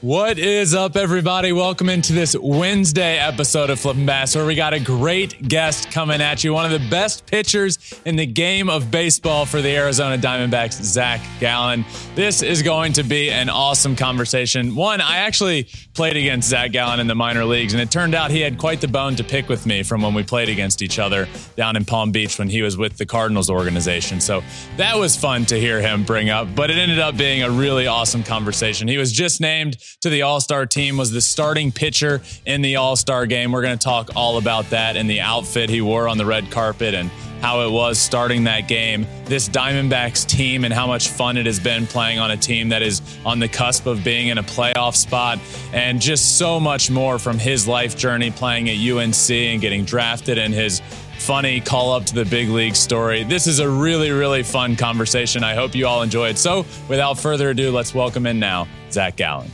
[0.00, 1.50] What is up, everybody?
[1.50, 6.20] Welcome into this Wednesday episode of Flippin' Bats, where we got a great guest coming
[6.20, 6.54] at you.
[6.54, 11.20] One of the best pitchers in the game of baseball for the Arizona Diamondbacks, Zac
[11.40, 11.84] Gallen.
[12.14, 14.76] This is going to be an awesome conversation.
[14.76, 18.30] One, I actually played against Zac Gallen in the minor leagues, and it turned out
[18.30, 21.00] he had quite the bone to pick with me from when we played against each
[21.00, 21.26] other
[21.56, 24.20] down in Palm Beach when he was with the Cardinals organization.
[24.20, 24.44] So
[24.76, 27.88] that was fun to hear him bring up, but it ended up being a really
[27.88, 28.86] awesome conversation.
[28.86, 32.76] He was just named to the All Star team, was the starting pitcher in the
[32.76, 33.52] All Star game.
[33.52, 36.50] We're going to talk all about that and the outfit he wore on the red
[36.50, 41.36] carpet and how it was starting that game, this Diamondbacks team, and how much fun
[41.36, 44.38] it has been playing on a team that is on the cusp of being in
[44.38, 45.38] a playoff spot,
[45.72, 50.38] and just so much more from his life journey playing at UNC and getting drafted
[50.38, 50.82] and his
[51.18, 53.24] funny call up to the big league story.
[53.24, 55.44] This is a really, really fun conversation.
[55.44, 56.38] I hope you all enjoy it.
[56.38, 59.50] So, without further ado, let's welcome in now Zac Gallen.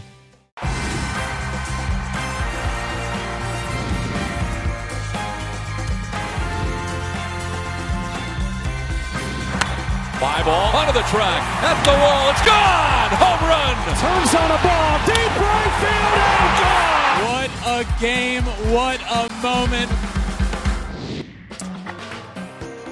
[10.95, 13.11] The track, at the wall, it's gone!
[13.19, 13.75] Home run!
[13.98, 17.19] Turns on a ball, deep right field, and gone!
[17.27, 19.91] What a game, what a moment.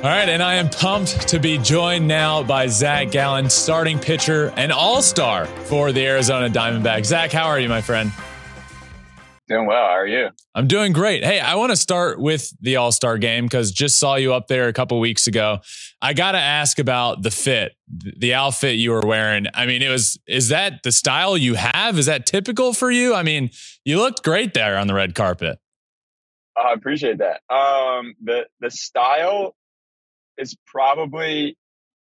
[0.03, 4.53] All right, and I am pumped to be joined now by Zac Gallen, starting pitcher
[4.56, 7.05] and all star for the Arizona Diamondbacks.
[7.05, 8.11] Zac, how are you, my friend?
[9.53, 9.86] Doing well.
[9.86, 10.31] How are you?
[10.55, 11.22] I'm doing great.
[11.22, 14.47] Hey, I want to start with the All Star game because just saw you up
[14.47, 15.59] there a couple weeks ago.
[16.00, 19.49] I got to ask about the fit, the outfit you were wearing.
[19.53, 21.99] I mean, it was, is that the style you have?
[21.99, 23.15] Is that typical for you?
[23.15, 23.50] I mean,
[23.84, 25.59] you looked great there on the red carpet.
[26.56, 27.43] Oh, I appreciate that.
[27.55, 29.55] Um, the, the style
[30.38, 31.59] is probably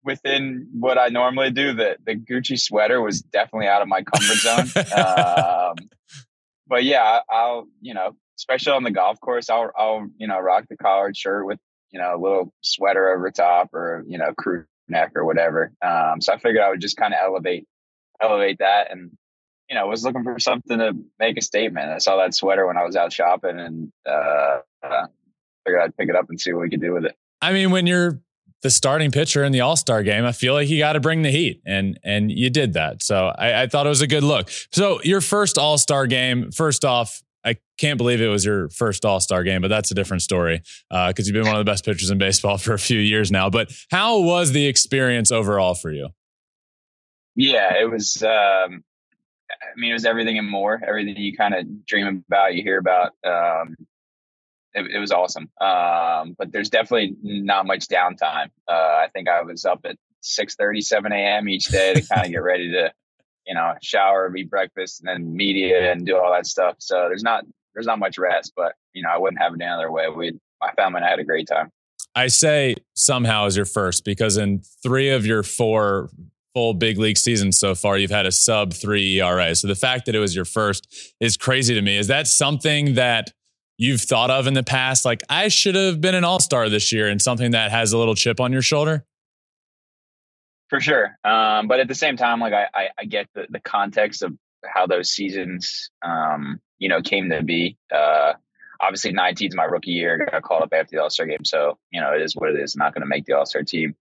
[0.03, 1.73] within what I normally do.
[1.73, 4.85] The, the Gucci sweater was definitely out of my comfort zone.
[4.97, 5.89] um,
[6.67, 10.65] but yeah, I'll, you know, especially on the golf course, I'll, I'll, you know, rock
[10.69, 11.59] the collared shirt with,
[11.91, 15.71] you know, a little sweater over top or, you know, crew neck or whatever.
[15.81, 17.65] Um, so I figured I would just kind of elevate,
[18.21, 18.91] elevate that.
[18.91, 19.11] And,
[19.69, 21.89] you know, was looking for something to make a statement.
[21.89, 24.59] I saw that sweater when I was out shopping and, uh,
[25.65, 27.15] figured I'd pick it up and see what we could do with it.
[27.41, 28.19] I mean, when you're
[28.63, 31.21] the starting pitcher in the All Star game, I feel like you got to bring
[31.21, 33.03] the heat, and and you did that.
[33.03, 34.49] So I, I thought it was a good look.
[34.71, 39.05] So your first All Star game, first off, I can't believe it was your first
[39.05, 41.71] All Star game, but that's a different story because uh, you've been one of the
[41.71, 43.49] best pitchers in baseball for a few years now.
[43.49, 46.09] But how was the experience overall for you?
[47.35, 48.21] Yeah, it was.
[48.23, 48.83] Um,
[49.49, 50.81] I mean, it was everything and more.
[50.85, 53.13] Everything you kind of dream about, you hear about.
[53.23, 53.75] Um,
[54.77, 55.49] it, it was awesome.
[55.59, 58.49] Um, but there's definitely not much downtime.
[58.67, 61.49] Uh, I think I was up at 6 7 a.m.
[61.49, 62.93] each day to kind of get ready to,
[63.45, 66.75] you know, shower, eat breakfast, and then media and do all that stuff.
[66.79, 67.43] So there's not
[67.73, 70.05] there's not much rest, but you know, I wouldn't have it any other way.
[70.09, 71.71] We my family and I had a great time.
[72.15, 76.09] I say somehow is your first because in three of your four
[76.53, 79.53] full big league seasons so far, you've had a sub three ERA.
[79.53, 81.97] So the fact that it was your first is crazy to me.
[81.97, 83.31] Is that something that
[83.77, 85.05] you've thought of in the past?
[85.05, 87.97] Like, I should have been an all star this year and something that has a
[87.97, 89.05] little chip on your shoulder?
[90.69, 91.17] For sure.
[91.23, 94.33] Um, but at the same time, like, I, I, I, get the, the context of
[94.65, 97.77] how those seasons, um, you know, came to be.
[97.93, 98.33] Uh,
[98.81, 100.27] obviously, 19 is my rookie year.
[100.29, 101.45] Got called up after the All Star game.
[101.45, 102.75] So, you know, it is what it is.
[102.75, 103.95] Not going to make the All Star team.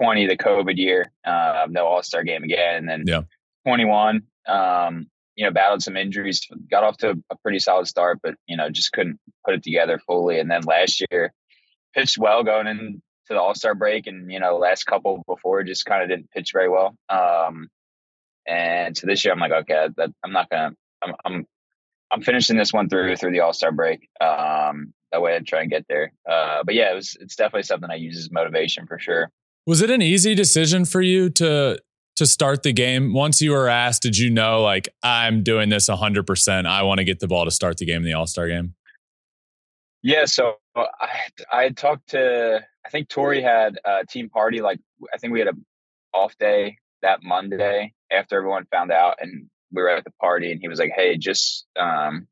[0.00, 2.76] 20, the COVID year, uh, no All Star game again.
[2.76, 3.22] And then yeah.
[3.66, 5.06] 21, um,
[5.36, 8.68] you know, battled some injuries, got off to a pretty solid start, but, you know,
[8.68, 10.38] just couldn't put it together fully.
[10.38, 11.32] And then last year,
[11.94, 14.06] pitched well going into the All Star break.
[14.06, 16.94] And, you know, last couple before just kind of didn't pitch very well.
[17.08, 17.68] Um,
[18.46, 21.46] and so this year, I'm like, okay, that, I'm not to, I'm, I'm,
[22.10, 24.08] I'm finishing this one through through the All Star break.
[24.20, 26.12] Um, that way I try and get there.
[26.30, 29.30] Uh, but yeah, it was, it's definitely something I use as motivation for sure.
[29.66, 31.78] Was it an easy decision for you to
[32.22, 33.12] to start the game?
[33.12, 36.66] Once you were asked, did you know like I'm doing this 100%?
[36.66, 38.74] I want to get the ball to start the game in the All-Star game?
[40.02, 41.08] Yeah, so I
[41.52, 44.80] I had talked to I think Torey had a team party like
[45.12, 45.52] I think we had a
[46.12, 50.60] off day that Monday after everyone found out, and we were at the party, and
[50.60, 52.26] he was like, "Hey, just um,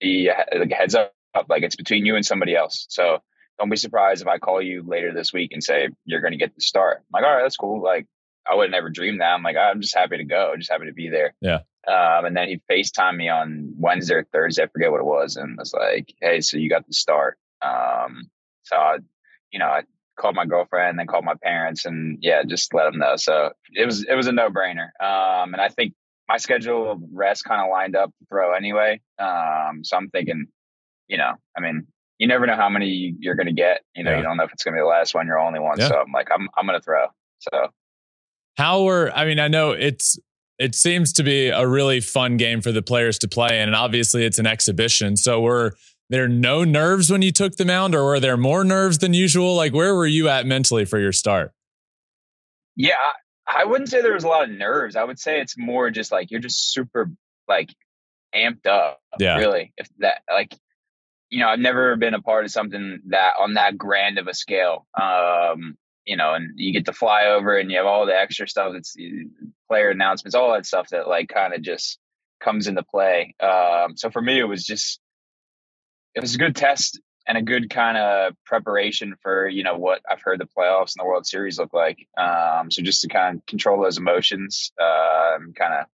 [0.00, 1.12] he like heads up,
[1.48, 2.86] like it's between you and somebody else.
[2.88, 3.18] So
[3.58, 6.38] don't be surprised if I call you later this week and say you're going to
[6.38, 8.06] get the start." I'm like, "All right, that's cool." Like
[8.50, 9.32] I would never dream that.
[9.32, 11.34] I'm like, I'm just happy to go, just happy to be there.
[11.40, 11.60] Yeah.
[11.86, 15.36] Um, and then he FaceTimed me on Wednesday or Thursday, I forget what it was,
[15.36, 18.30] and was like, "Hey, so you got the start." Um,
[18.62, 18.98] so I,
[19.52, 19.82] you know, I
[20.18, 23.16] called my girlfriend, then called my parents, and yeah, just let them know.
[23.16, 24.88] So it was it was a no brainer.
[25.00, 25.94] Um, and I think
[26.28, 29.00] my schedule of rest kind of lined up to throw anyway.
[29.18, 30.46] Um, so I'm thinking,
[31.08, 31.86] you know, I mean,
[32.18, 33.82] you never know how many you're going to get.
[33.94, 34.18] You know, yeah.
[34.18, 35.78] you don't know if it's going to be the last one, you're only one.
[35.78, 35.88] Yeah.
[35.88, 37.06] So I'm like, I'm I'm going to throw.
[37.40, 37.68] So
[38.56, 40.18] how were I mean, I know it's
[40.58, 43.74] it seems to be a really fun game for the players to play in, and
[43.74, 45.16] obviously it's an exhibition.
[45.16, 45.74] So were
[46.10, 49.54] there no nerves when you took the mound, or were there more nerves than usual?
[49.56, 51.52] Like where were you at mentally for your start?
[52.76, 52.94] Yeah,
[53.46, 54.96] I wouldn't say there was a lot of nerves.
[54.96, 57.10] I would say it's more just like you're just super
[57.48, 57.70] like
[58.34, 59.00] amped up.
[59.18, 59.36] Yeah.
[59.38, 59.72] Really.
[59.76, 60.54] If that like
[61.30, 64.34] you know, I've never been a part of something that on that grand of a
[64.34, 64.86] scale.
[65.00, 68.48] Um, you know, and you get to fly over and you have all the extra
[68.48, 68.96] stuff that's
[69.68, 71.98] player announcements, all that stuff that like kind of just
[72.40, 73.34] comes into play.
[73.40, 75.00] Um, so for me, it was just,
[76.14, 80.02] it was a good test and a good kind of preparation for, you know, what
[80.10, 82.06] I've heard the playoffs and the World Series look like.
[82.18, 85.86] Um, so just to kind of control those emotions, um, kind of,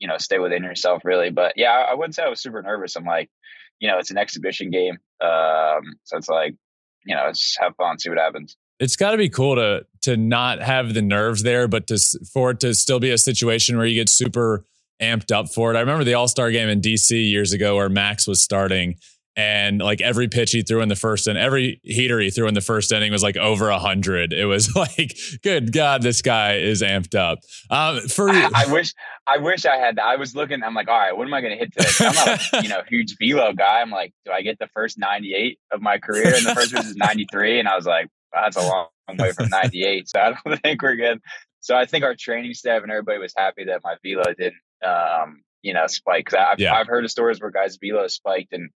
[0.00, 1.30] you know, stay within yourself really.
[1.30, 2.96] But yeah, I wouldn't say I was super nervous.
[2.96, 3.30] I'm like,
[3.78, 4.98] you know, it's an exhibition game.
[5.20, 6.56] Um, so it's like,
[7.04, 10.18] you know, just have fun, see what happens it's got to be cool to to
[10.18, 11.98] not have the nerves there, but to
[12.32, 14.64] for it to still be a situation where you get super
[15.00, 15.76] amped up for it.
[15.76, 18.96] I remember the All Star game in DC years ago where Max was starting,
[19.36, 22.52] and like every pitch he threw in the first and every heater he threw in
[22.52, 24.34] the first inning was like over a hundred.
[24.34, 27.38] It was like, good God, this guy is amped up.
[27.70, 28.92] Um, for I, I, wish,
[29.26, 30.04] I wish I had that.
[30.04, 32.06] I was looking, I'm like, all right, what am I going to hit today?
[32.06, 33.80] I'm not a you know huge velo guy.
[33.80, 36.34] I'm like, do I get the first 98 of my career?
[36.34, 38.88] And the first is 93, and I was like, that's a long
[39.18, 40.08] way from 98.
[40.08, 41.20] So I don't think we're good.
[41.60, 44.54] So I think our training staff and everybody was happy that my velo didn't,
[44.84, 46.26] um, you know, spike.
[46.26, 46.74] Cause I've, yeah.
[46.74, 48.70] I've heard of stories where guys' velo spiked and,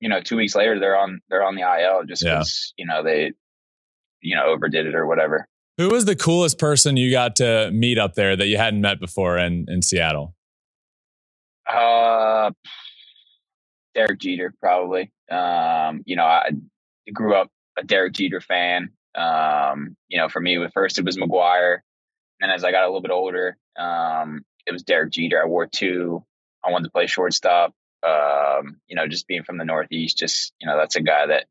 [0.00, 2.82] you know, two weeks later they're on, they're on the IL just because, yeah.
[2.82, 3.32] you know, they,
[4.22, 5.46] you know, overdid it or whatever.
[5.76, 9.00] Who was the coolest person you got to meet up there that you hadn't met
[9.00, 10.34] before in, in Seattle?
[11.66, 12.50] Uh,
[13.94, 15.10] Derek Jeter, probably.
[15.30, 16.50] Um, you know, I
[17.12, 17.48] grew up
[17.78, 18.90] a Derek Jeter fan.
[19.14, 21.78] Um, you know, for me, at first it was McGwire.
[22.40, 25.42] And as I got a little bit older, um, it was Derek Jeter.
[25.42, 26.24] I wore two.
[26.64, 27.74] I wanted to play shortstop.
[28.02, 31.46] Um, you know, just being from the Northeast, just, you know, that's a guy that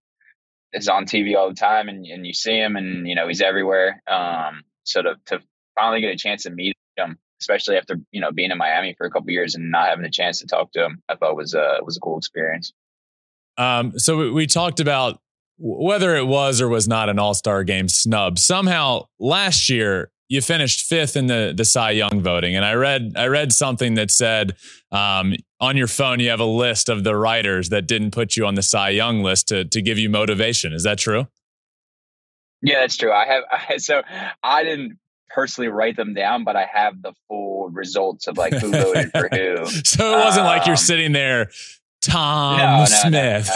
[0.74, 3.42] is on TV all the time and, and you see him and, you know, he's
[3.42, 4.02] everywhere.
[4.08, 5.40] Um, so to, to
[5.76, 9.06] finally get a chance to meet him, especially after, you know, being in Miami for
[9.06, 11.54] a couple years and not having a chance to talk to him, I thought was
[11.54, 12.74] a, was a cool experience.
[13.58, 15.20] Um, so we talked about
[15.60, 20.42] whether it was or was not an All Star game snub, somehow last year you
[20.42, 24.12] finished fifth in the the Cy Young voting, and I read I read something that
[24.12, 24.56] said
[24.92, 28.46] um, on your phone you have a list of the writers that didn't put you
[28.46, 30.72] on the Cy Young list to to give you motivation.
[30.72, 31.28] Is that true?
[32.62, 33.12] Yeah, that's true.
[33.12, 34.04] I have I, so
[34.44, 34.98] I didn't
[35.30, 39.30] personally write them down, but I have the full results of like who voted for
[39.32, 39.66] who.
[39.66, 41.50] so it wasn't um, like you're um, sitting there,
[42.02, 43.50] Tom no, no, Smith.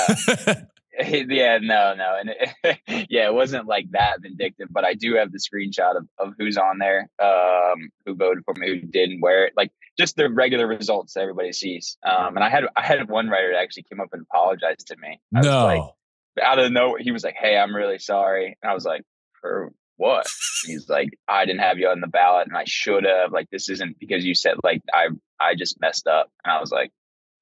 [0.48, 0.54] No,
[1.06, 5.32] yeah, no, no, and it, yeah, it wasn't like that vindictive, but I do have
[5.32, 9.46] the screenshot of, of who's on there, um, who voted for me, who didn't wear
[9.46, 11.98] it, like just the regular results that everybody sees.
[12.04, 14.98] Um, and I had I had one writer that actually came up and apologized to
[14.98, 15.20] me.
[15.36, 18.76] I no, like, out of nowhere, he was like, "Hey, I'm really sorry," and I
[18.76, 19.02] was like,
[19.42, 20.28] "For what?"
[20.66, 23.32] He's like, "I didn't have you on the ballot, and I should have.
[23.32, 25.08] Like, this isn't because you said like I
[25.40, 26.92] I just messed up." And I was like,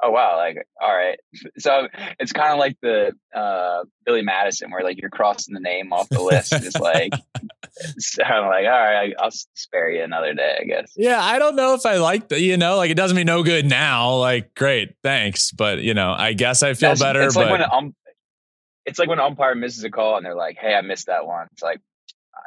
[0.01, 1.19] oh wow, like all right.
[1.57, 1.87] So
[2.19, 6.09] it's kind of like the uh, Billy Madison, where like you're crossing the name off
[6.09, 6.53] the list.
[6.53, 7.13] It's like
[7.97, 10.93] so I'm like, all right, I'll spare you another day, I guess.
[10.95, 13.43] Yeah, I don't know if I like the, you know, like it doesn't mean no
[13.43, 14.15] good now.
[14.15, 17.21] Like, great, thanks, but you know, I guess I feel That's, better.
[17.21, 17.49] It's but...
[17.49, 17.95] like when um,
[18.85, 21.25] it's like when an umpire misses a call and they're like, hey, I missed that
[21.25, 21.47] one.
[21.53, 21.79] It's like.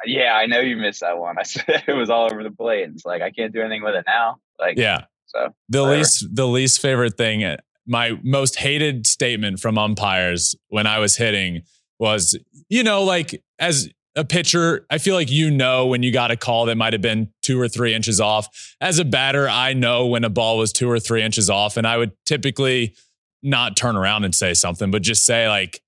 [0.05, 1.39] Yeah, I know you missed that one.
[1.39, 2.89] I said it was all over the plate.
[2.93, 4.39] It's like I can't do anything with it now.
[4.59, 5.97] Like, yeah, so the whatever.
[5.97, 11.17] least the least favorite thing, uh, my most hated statement from umpires when I was
[11.17, 11.61] hitting
[11.99, 12.37] was,
[12.69, 16.37] you know, like as a pitcher, I feel like you know when you got a
[16.37, 18.75] call that might have been two or three inches off.
[18.79, 21.85] As a batter, I know when a ball was two or three inches off, and
[21.85, 22.95] I would typically
[23.43, 25.81] not turn around and say something, but just say like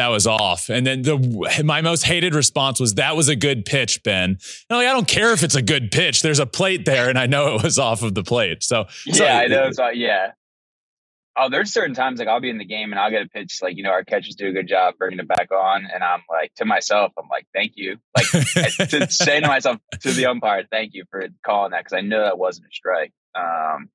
[0.00, 0.70] that was off.
[0.70, 4.30] And then the my most hated response was that was a good pitch, Ben.
[4.30, 4.38] And
[4.70, 6.22] like, I don't care if it's a good pitch.
[6.22, 8.62] There's a plate there, and I know it was off of the plate.
[8.62, 9.70] So yeah, so, I know.
[9.72, 10.32] So, yeah.
[11.36, 13.60] Oh, there's certain times like I'll be in the game and I'll get a pitch
[13.62, 16.22] like you know our catchers do a good job bringing it back on, and I'm
[16.30, 20.64] like to myself, I'm like, thank you, like to say to myself to the umpire,
[20.70, 23.12] thank you for calling that because I know that wasn't a strike.
[23.34, 23.90] Um,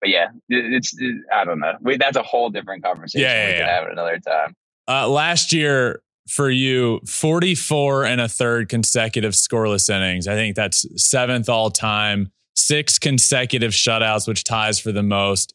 [0.00, 1.74] but yeah, it's it, I don't know.
[1.80, 3.22] We, that's a whole different conversation.
[3.22, 3.58] Yeah, yeah, we yeah.
[3.58, 4.56] can have it another time.
[4.90, 10.26] Uh, last year for you, 44 and a third consecutive scoreless innings.
[10.26, 12.32] I think that's seventh all time.
[12.56, 15.54] Six consecutive shutouts, which ties for the most.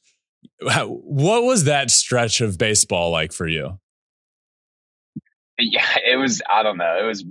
[0.70, 3.78] How, what was that stretch of baseball like for you?
[5.60, 6.42] Yeah, it was.
[6.50, 6.98] I don't know.
[6.98, 7.26] It was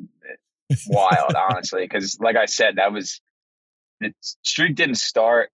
[0.87, 3.23] wild, honestly, because like I said, that was
[4.01, 5.51] the streak didn't start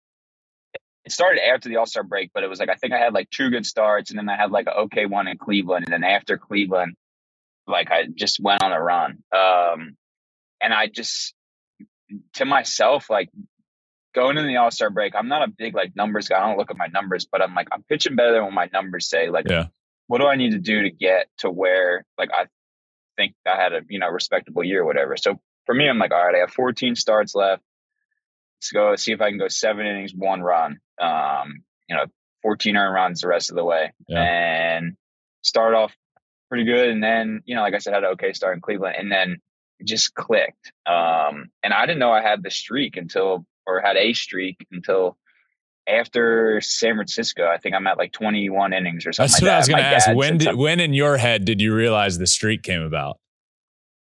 [1.06, 3.14] it started after the All Star break, but it was like I think I had
[3.14, 5.94] like two good starts, and then I had like an okay one in Cleveland, and
[5.94, 6.96] then after Cleveland,
[7.68, 9.24] like I just went on a run.
[9.32, 9.98] Um,
[10.62, 11.34] and I just
[12.34, 13.30] to myself like
[14.16, 16.38] going in the All Star break, I'm not a big like numbers guy.
[16.38, 18.70] I don't look at my numbers, but I'm like I'm pitching better than what my
[18.74, 19.30] numbers say.
[19.30, 19.68] Like, yeah.
[20.08, 22.48] what do I need to do to get to where like I
[23.16, 25.18] think I had a you know respectable year or whatever.
[25.18, 27.62] So for me, I'm like, all right, I have 14 starts left.
[28.58, 30.80] Let's go see if I can go seven innings, one run.
[31.00, 32.06] Um, you know,
[32.42, 34.22] 14 earned runs the rest of the way, yeah.
[34.22, 34.98] and
[35.42, 35.94] start off
[36.50, 36.90] pretty good.
[36.90, 39.12] And then, you know, like I said, I had an okay start in Cleveland, and
[39.12, 39.42] then
[39.80, 40.72] it just clicked.
[40.86, 45.18] Um, and I didn't know I had the streak until, or had a streak until
[45.88, 47.46] after San Francisco.
[47.48, 49.32] I think I'm at like 21 innings or something.
[49.32, 50.16] That's like what I was going to ask.
[50.16, 53.20] When did, when in your head did you realize the streak came about?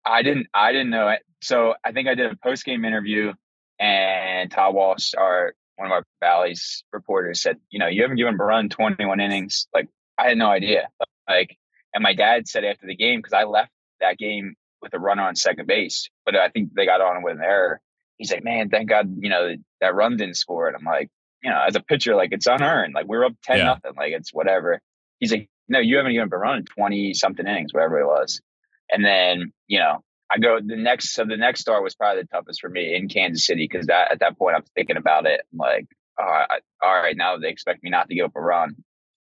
[0.05, 0.48] I didn't.
[0.53, 1.21] I didn't know it.
[1.41, 3.33] So I think I did a post game interview
[3.79, 8.38] and Todd Walsh, our one of our Bally's reporters, said, "You know, you haven't given
[8.38, 10.89] Barun 21 innings." Like I had no idea.
[11.27, 11.57] Like,
[11.93, 13.71] and my dad said after the game because I left
[14.01, 17.38] that game with a runner on second base, but I think they got on with
[17.38, 17.79] an error.
[18.17, 21.09] He's like, "Man, thank God, you know, that run didn't score." And I'm like,
[21.41, 22.93] you know, as a pitcher, like it's unearned.
[22.93, 23.63] Like we're up 10 yeah.
[23.65, 23.93] nothing.
[23.95, 24.81] Like it's whatever.
[25.19, 28.41] He's like, "No, you haven't given Barun 20 something innings, whatever it was."
[28.91, 31.13] And then, you know, I go the next.
[31.13, 34.12] So the next start was probably the toughest for me in Kansas City because that
[34.12, 35.41] at that point I'm thinking about it.
[35.51, 35.88] I'm like,
[36.19, 38.75] oh, I, all right, now they expect me not to give up a run.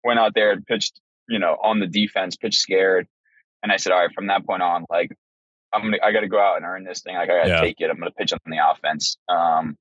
[0.05, 3.07] Went out there and pitched, you know, on the defense, pitched scared,
[3.62, 5.17] and I said, all right, from that point on, like
[5.73, 7.14] I'm gonna, I got to go out and earn this thing.
[7.14, 7.61] Like I got to yeah.
[7.61, 7.90] take it.
[7.90, 9.17] I'm gonna pitch on the offense.
[9.28, 9.76] Um,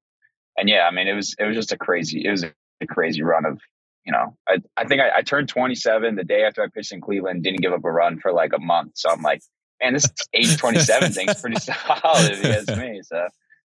[0.57, 3.21] and yeah, I mean, it was it was just a crazy, it was a crazy
[3.21, 3.59] run of,
[4.05, 7.01] you know, I I think I, I turned 27 the day after I pitched in
[7.01, 8.93] Cleveland, didn't give up a run for like a month.
[8.95, 9.41] So I'm like,
[9.81, 13.01] man, this age 27 thing's pretty solid if you ask me.
[13.03, 13.27] So,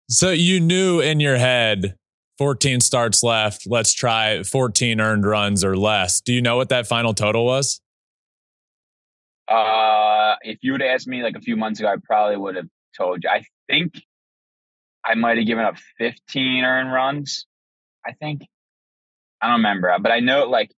[0.08, 1.96] so you knew in your head,
[2.38, 3.66] 14 starts left.
[3.66, 6.20] Let's try 14 earned runs or less.
[6.20, 7.80] Do you know what that final total was?
[9.46, 12.68] Uh, if you would asked me like a few months ago, I probably would have
[12.96, 13.30] told you.
[13.30, 14.00] I think
[15.04, 17.46] I might have given up 15 earned runs.
[18.06, 18.42] I think
[19.42, 20.70] I don't remember, but I know like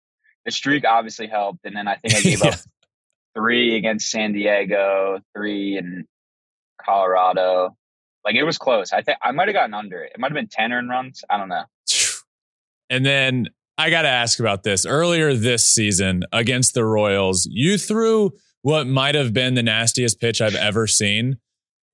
[0.44, 2.50] the streak obviously helped, and then I think I gave yeah.
[2.50, 2.58] up
[3.34, 6.06] three against San Diego, three in
[6.84, 7.76] Colorado.
[8.24, 8.92] Like it was close.
[8.92, 10.12] I think I might have gotten under it.
[10.14, 11.24] It might have been 10 earned runs.
[11.28, 11.64] I don't know.
[12.90, 13.48] And then
[13.78, 14.84] I got to ask about this.
[14.84, 20.42] Earlier this season against the Royals, you threw what might have been the nastiest pitch
[20.42, 21.38] I've ever seen.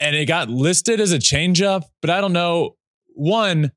[0.00, 2.76] And it got listed as a changeup, but I don't know.
[3.14, 3.70] One,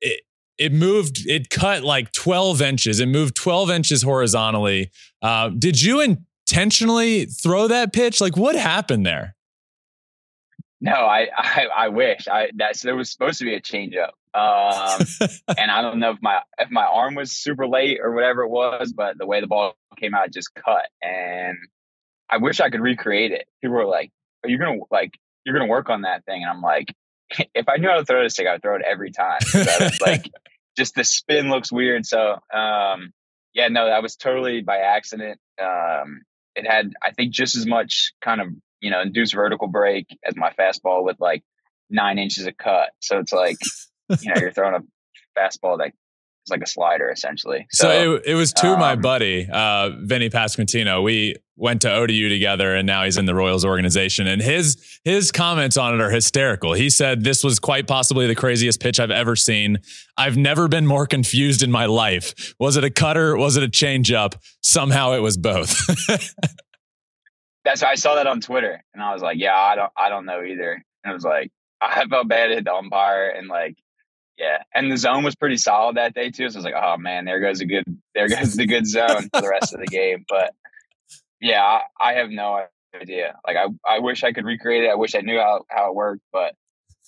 [0.00, 0.22] it,
[0.58, 2.98] it moved, it cut like 12 inches.
[2.98, 4.90] It moved 12 inches horizontally.
[5.22, 6.00] Uh, did you
[6.46, 8.20] intentionally throw that pitch?
[8.20, 9.34] Like what happened there?
[10.80, 14.10] No, I, I, I wish I that's there was supposed to be a changeup.
[14.34, 15.06] Um,
[15.58, 18.50] and I don't know if my if my arm was super late or whatever it
[18.50, 20.88] was, but the way the ball came out just cut.
[21.02, 21.56] And
[22.28, 23.46] I wish I could recreate it.
[23.62, 24.10] People were like,
[24.42, 25.12] "Are you gonna like
[25.44, 26.94] you're gonna work on that thing?" And I'm like,
[27.54, 29.40] if I knew how to throw this thing, I'd throw it every time.
[30.00, 30.30] like,
[30.76, 32.06] just the spin looks weird.
[32.06, 33.12] So, um,
[33.52, 35.38] yeah, no, that was totally by accident.
[35.62, 36.22] Um,
[36.54, 38.48] it had, I think, just as much kind of
[38.80, 41.42] you know induced vertical break as my fastball with like
[41.90, 42.90] nine inches of cut.
[43.00, 43.56] So it's like
[44.20, 45.92] you know you're throwing a fastball that
[46.44, 47.66] is like a slider essentially.
[47.70, 51.02] So, so it, it was to um, my buddy uh, Vinnie Pasquantino.
[51.02, 54.26] We went to ODU together, and now he's in the Royals organization.
[54.26, 56.72] And his his comments on it are hysterical.
[56.72, 59.78] He said this was quite possibly the craziest pitch I've ever seen.
[60.16, 62.54] I've never been more confused in my life.
[62.58, 63.36] Was it a cutter?
[63.36, 64.34] Was it a changeup?
[64.62, 65.86] Somehow it was both.
[67.64, 70.08] That's why I saw that on Twitter, and I was like, yeah, I don't I
[70.08, 70.82] don't know either.
[71.04, 73.76] And it was like I felt bad at the umpire, and like
[74.38, 76.50] yeah, and the zone was pretty solid that day too.
[76.50, 79.28] So I was like, oh man, there goes a good there goes the good zone
[79.32, 80.24] for the rest of the game.
[80.28, 80.54] But
[81.40, 82.64] yeah, I, I have no
[83.00, 83.36] idea.
[83.46, 84.90] Like I, I wish I could recreate it.
[84.90, 86.54] I wish I knew how, how it worked, but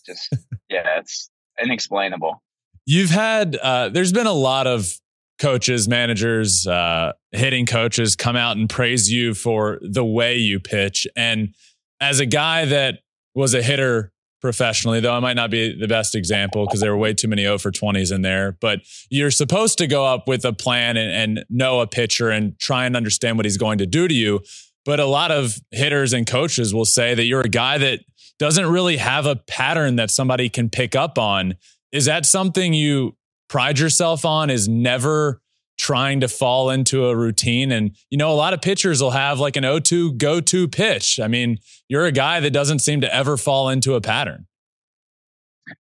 [0.04, 0.28] just
[0.70, 1.30] yeah, it's
[1.60, 2.42] inexplainable.
[2.84, 4.92] You've had uh, there's been a lot of
[5.38, 11.06] coaches, managers, uh, hitting coaches come out and praise you for the way you pitch.
[11.16, 11.54] And
[12.00, 13.00] as a guy that
[13.34, 16.98] was a hitter professionally, though I might not be the best example because there were
[16.98, 20.44] way too many 0 for 20s in there, but you're supposed to go up with
[20.44, 23.86] a plan and, and know a pitcher and try and understand what he's going to
[23.86, 24.40] do to you.
[24.84, 28.00] But a lot of hitters and coaches will say that you're a guy that
[28.38, 31.54] doesn't really have a pattern that somebody can pick up on.
[31.90, 33.16] Is that something you
[33.48, 34.50] pride yourself on?
[34.50, 35.40] Is never
[35.76, 37.70] trying to fall into a routine.
[37.70, 40.68] And, you know, a lot of pitchers will have like an 0 2 go to
[40.68, 41.20] pitch.
[41.20, 44.46] I mean, you're a guy that doesn't seem to ever fall into a pattern.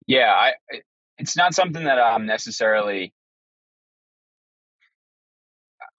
[0.06, 0.52] Yeah, I,
[1.18, 3.12] it's not something that I'm necessarily.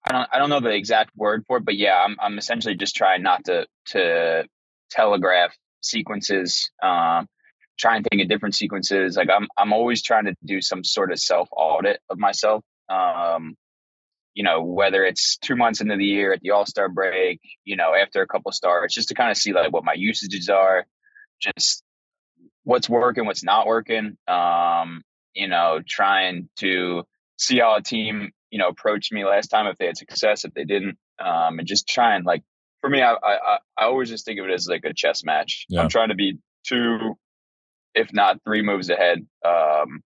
[0.08, 0.28] I don't.
[0.32, 2.16] I don't know the exact word for it, but yeah, I'm.
[2.20, 4.44] I'm essentially just trying not to to
[4.90, 6.70] telegraph sequences.
[6.80, 7.26] Um,
[7.78, 9.16] try and think of different sequences.
[9.16, 9.48] Like I'm.
[9.58, 12.62] I'm always trying to do some sort of self audit of myself.
[12.88, 13.56] Um,
[14.36, 17.74] you know, whether it's two months into the year at the All Star break, you
[17.74, 20.86] know, after a couple starts, just to kind of see like what my usages are,
[21.40, 21.82] just
[22.62, 24.18] what's working, what's not working.
[24.28, 25.02] Um,
[25.32, 27.04] you know, trying to
[27.38, 30.52] see how a team, you know, approached me last time if they had success, if
[30.52, 32.42] they didn't, um, and just trying like
[32.82, 35.64] for me, I, I I always just think of it as like a chess match.
[35.70, 35.80] Yeah.
[35.80, 36.38] I'm trying to be
[36.68, 37.16] two,
[37.94, 39.26] if not three moves ahead.
[39.46, 40.02] Um,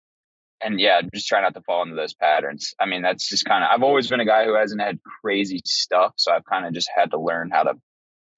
[0.63, 2.75] and yeah, just try not to fall into those patterns.
[2.79, 5.61] I mean, that's just kind of, I've always been a guy who hasn't had crazy
[5.65, 6.13] stuff.
[6.17, 7.75] So I've kind of just had to learn how to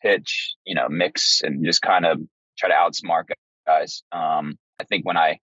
[0.03, 2.19] pitch, you know, mix and just kind of
[2.59, 3.25] try to outsmart
[3.67, 4.03] guys.
[4.13, 5.39] Um, I think when I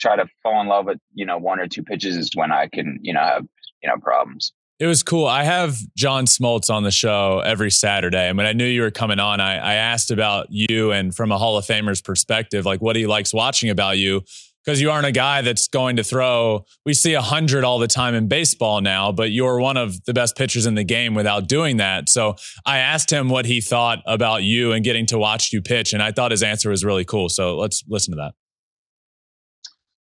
[0.00, 2.68] try to fall in love with, you know, one or two pitches is when I
[2.68, 3.46] can, you know, have,
[3.82, 4.52] you know, problems.
[4.80, 5.26] It was cool.
[5.26, 8.28] I have John Smoltz on the show every Saturday.
[8.28, 11.30] And when I knew you were coming on, I, I asked about you and from
[11.30, 14.22] a Hall of Famer's perspective, like what he likes watching about you
[14.64, 16.64] because you aren't a guy that's going to throw.
[16.86, 20.14] We see a hundred all the time in baseball now, but you're one of the
[20.14, 22.08] best pitchers in the game without doing that.
[22.08, 25.92] So I asked him what he thought about you and getting to watch you pitch,
[25.92, 27.28] and I thought his answer was really cool.
[27.28, 28.32] So let's listen to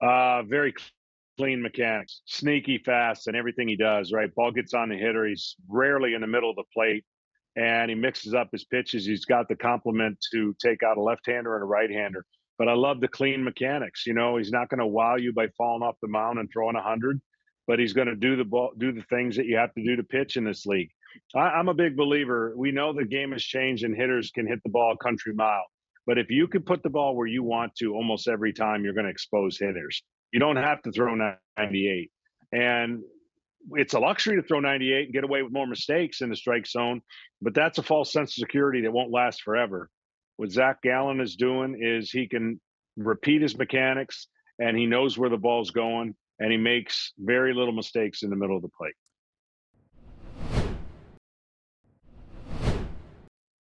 [0.02, 0.08] that.
[0.08, 0.74] Uh, very
[1.38, 4.12] clean mechanics, sneaky fast, and everything he does.
[4.12, 5.26] Right, ball gets on the hitter.
[5.26, 7.04] He's rarely in the middle of the plate.
[7.58, 9.06] And he mixes up his pitches.
[9.06, 12.26] He's got the complement to take out a left hander and a right hander
[12.62, 14.06] but I love the clean mechanics.
[14.06, 16.76] You know, he's not going to wow you by falling off the mound and throwing
[16.76, 17.20] a hundred,
[17.66, 19.96] but he's going to do the ball, do the things that you have to do
[19.96, 20.92] to pitch in this league.
[21.36, 22.54] I, am a big believer.
[22.56, 25.66] We know the game has changed and hitters can hit the ball a country mile,
[26.06, 28.94] but if you could put the ball where you want to, almost every time you're
[28.94, 30.04] going to expose hitters.
[30.32, 31.16] You don't have to throw
[31.58, 32.12] 98,
[32.52, 33.00] and
[33.72, 36.68] it's a luxury to throw 98 and get away with more mistakes in the strike
[36.68, 37.02] zone,
[37.42, 39.90] but that's a false sense of security that won't last forever.
[40.42, 42.60] What Zac Gallen is doing is he can
[42.98, 44.26] repeat his mechanics
[44.58, 48.36] and he knows where the ball's going and he makes very little mistakes in the
[48.36, 48.96] middle of the plate.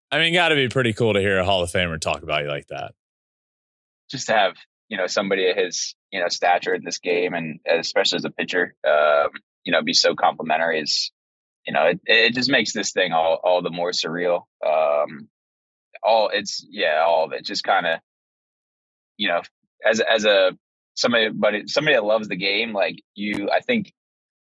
[0.10, 2.44] I mean, got to be pretty cool to hear a Hall of Famer talk about
[2.44, 2.94] you like that.
[4.10, 4.56] Just to have
[4.88, 8.30] you know somebody at his you know stature in this game, and especially as a
[8.30, 9.32] pitcher, um,
[9.66, 11.12] you know, be so complimentary is
[11.68, 14.44] you know it, it just makes this thing all all the more surreal.
[14.66, 15.28] Um,
[16.04, 17.46] all it's yeah, all of it.
[17.46, 18.00] Just kind of,
[19.18, 19.42] you know,
[19.86, 20.58] as as a
[20.96, 23.94] somebody, but somebody that loves the game, like you, I think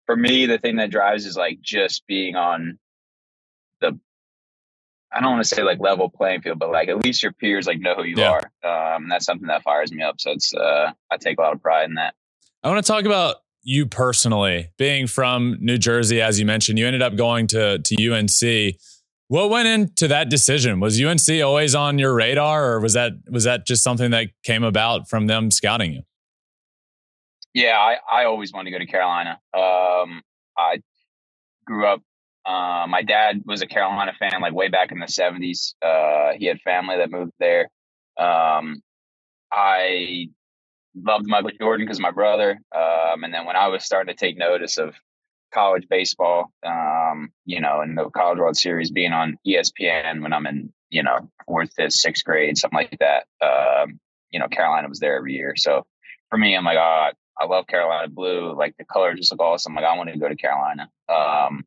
[0.06, 2.78] for me, the thing that drives is like just being on
[3.80, 3.98] the.
[5.14, 7.66] I don't want to say like level playing field, but like at least your peers
[7.66, 8.40] like know who you yeah.
[8.64, 8.94] are.
[8.96, 10.20] Um, that's something that fires me up.
[10.20, 12.14] So it's uh, I take a lot of pride in that.
[12.62, 16.78] I want to talk about you personally being from New Jersey, as you mentioned.
[16.78, 18.76] You ended up going to to UNC.
[19.32, 20.78] What went into that decision?
[20.78, 24.62] Was UNC always on your radar, or was that was that just something that came
[24.62, 26.02] about from them scouting you?
[27.54, 29.40] Yeah, I, I always wanted to go to Carolina.
[29.56, 30.20] Um,
[30.58, 30.82] I
[31.64, 32.02] grew up.
[32.44, 35.76] Uh, my dad was a Carolina fan, like way back in the seventies.
[35.80, 37.70] Uh, he had family that moved there.
[38.18, 38.82] Um,
[39.50, 40.28] I
[40.94, 42.60] loved Michael Jordan because my brother.
[42.76, 44.94] Um, and then when I was starting to take notice of
[45.52, 50.46] college baseball, um, you know, and the College World Series being on ESPN when I'm
[50.46, 53.26] in, you know, fourth, fifth, sixth grade, something like that.
[53.44, 55.54] Um, you know, Carolina was there every year.
[55.56, 55.84] So
[56.30, 58.54] for me, I'm like, oh, I love Carolina blue.
[58.56, 59.74] Like the colors just look awesome.
[59.74, 60.90] Like I want to go to Carolina.
[61.08, 61.64] Um,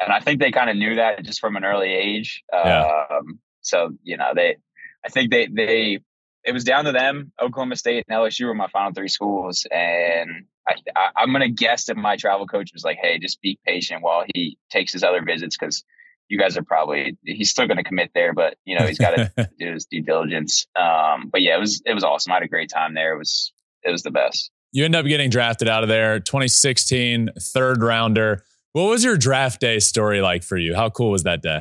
[0.00, 2.42] and I think they kind of knew that just from an early age.
[2.52, 3.04] Yeah.
[3.10, 4.56] Um, so you know, they,
[5.04, 6.00] I think they they
[6.44, 7.32] it was down to them.
[7.40, 11.86] Oklahoma State and LSU were my final three schools, and I, I, am gonna guess
[11.86, 15.22] that my travel coach was like, "Hey, just be patient while he takes his other
[15.24, 15.84] visits because
[16.28, 19.16] you guys are probably he's still going to commit there, but you know he's got
[19.16, 20.66] to do his due diligence.
[20.74, 22.32] Um, but yeah, it was it was awesome.
[22.32, 23.14] I had a great time there.
[23.14, 23.52] It was
[23.82, 24.50] it was the best.
[24.72, 28.44] You end up getting drafted out of there, 2016 third rounder.
[28.72, 30.74] What was your draft day story like for you?
[30.74, 31.60] How cool was that day?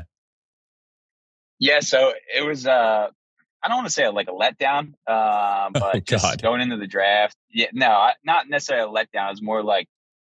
[1.59, 2.65] Yeah, so it was.
[2.65, 3.09] Uh,
[3.63, 6.87] I don't want to say like a letdown, uh, but oh, just going into the
[6.87, 7.35] draft.
[7.49, 9.27] Yeah, no, not necessarily a letdown.
[9.27, 9.87] It was more like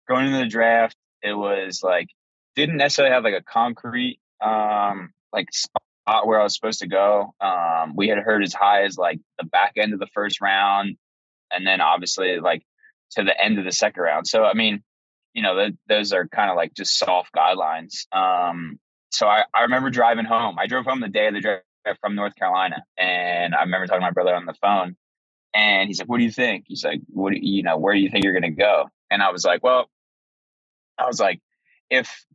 [0.08, 0.96] going into the draft.
[1.22, 2.08] It was like
[2.56, 7.34] didn't necessarily have like a concrete um like spot where I was supposed to go.
[7.40, 10.96] Um, we had heard as high as like the back end of the first round,
[11.52, 12.62] and then obviously like
[13.12, 14.26] to the end of the second round.
[14.26, 14.82] So I mean,
[15.34, 18.06] you know, the, those are kind of like just soft guidelines.
[18.12, 18.78] Um,
[19.10, 20.58] so I, I remember driving home.
[20.58, 21.64] I drove home the day of the draft
[22.00, 24.96] from North Carolina, and I remember talking to my brother on the phone,
[25.54, 27.78] and he's like, "What do you think?" He's like, "What do you, you know?
[27.78, 29.88] Where do you think you're going to go?" And I was like, "Well,"
[30.98, 31.40] I was like,
[31.90, 32.26] "If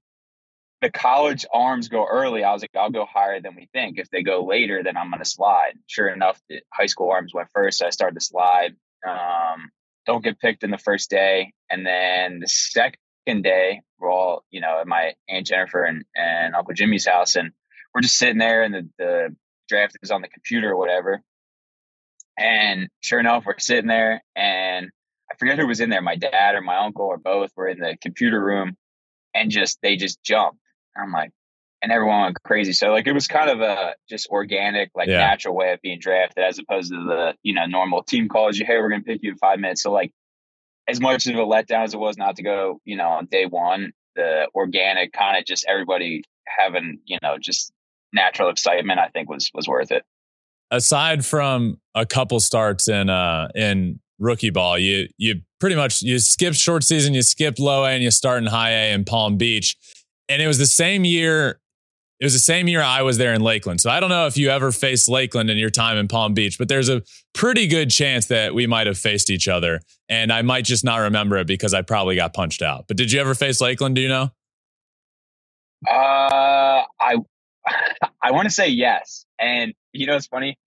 [0.83, 3.97] the college arms go early, I was like, I'll go higher than we think.
[3.97, 5.79] If they go later, then I'm going to slide.
[5.87, 7.79] Sure enough, the high school arms went first.
[7.79, 8.75] So I started to slide.
[9.07, 9.71] Um,
[10.05, 11.53] don't get picked in the first day.
[11.69, 16.53] And then the second day, we're all, you know, at my Aunt Jennifer and, and
[16.53, 17.37] Uncle Jimmy's house.
[17.37, 17.51] And
[17.93, 19.35] we're just sitting there and the, the
[19.69, 21.21] draft is on the computer or whatever.
[22.37, 24.89] And sure enough, we're sitting there and
[25.31, 27.79] I forget who was in there, my dad or my uncle or both were in
[27.79, 28.75] the computer room
[29.33, 30.59] and just, they just jumped
[30.95, 31.31] I'm like,
[31.81, 32.73] and everyone went crazy.
[32.73, 35.17] So like it was kind of a just organic, like yeah.
[35.17, 38.65] natural way of being drafted as opposed to the, you know, normal team calls you,
[38.65, 39.83] hey, we're gonna pick you in five minutes.
[39.83, 40.11] So like
[40.87, 43.45] as much of a letdown as it was not to go, you know, on day
[43.45, 47.72] one, the organic kind of just everybody having, you know, just
[48.13, 50.03] natural excitement, I think was was worth it.
[50.71, 56.19] Aside from a couple starts in uh in rookie ball, you you pretty much you
[56.19, 59.37] skipped short season, you skipped low A and you start in high A in Palm
[59.37, 59.77] Beach
[60.29, 61.59] and it was the same year.
[62.19, 63.81] It was the same year I was there in Lakeland.
[63.81, 66.57] So I don't know if you ever faced Lakeland in your time in Palm Beach,
[66.57, 67.01] but there's a
[67.33, 69.81] pretty good chance that we might have faced each other.
[70.07, 72.85] And I might just not remember it because I probably got punched out.
[72.87, 73.95] But did you ever face Lakeland?
[73.95, 74.31] Do you know?
[75.89, 77.17] Uh, I
[78.21, 79.25] I want to say yes.
[79.39, 80.57] And you know what's funny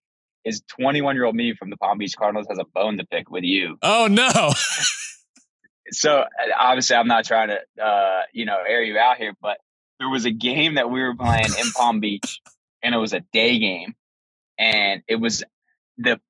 [0.45, 3.31] is 21 year old me from the Palm Beach Cardinals has a bone to pick
[3.31, 3.79] with you.
[3.83, 4.53] Oh no.
[5.91, 6.25] so
[6.59, 9.59] obviously I'm not trying to uh, you know air you out here, but
[9.99, 12.41] there was a game that we were playing in Palm Beach,
[12.83, 13.95] and it was a day game,
[14.59, 15.43] and it was
[15.99, 16.21] the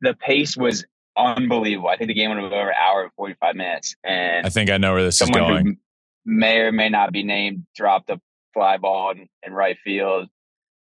[0.00, 0.84] the pace was
[1.16, 1.88] unbelievable.
[1.88, 4.70] I think the game went over an hour and forty five minutes, and I think
[4.70, 5.78] I know where this is going.
[6.24, 8.20] may or may not be named dropped a
[8.52, 10.28] fly ball in, in right field,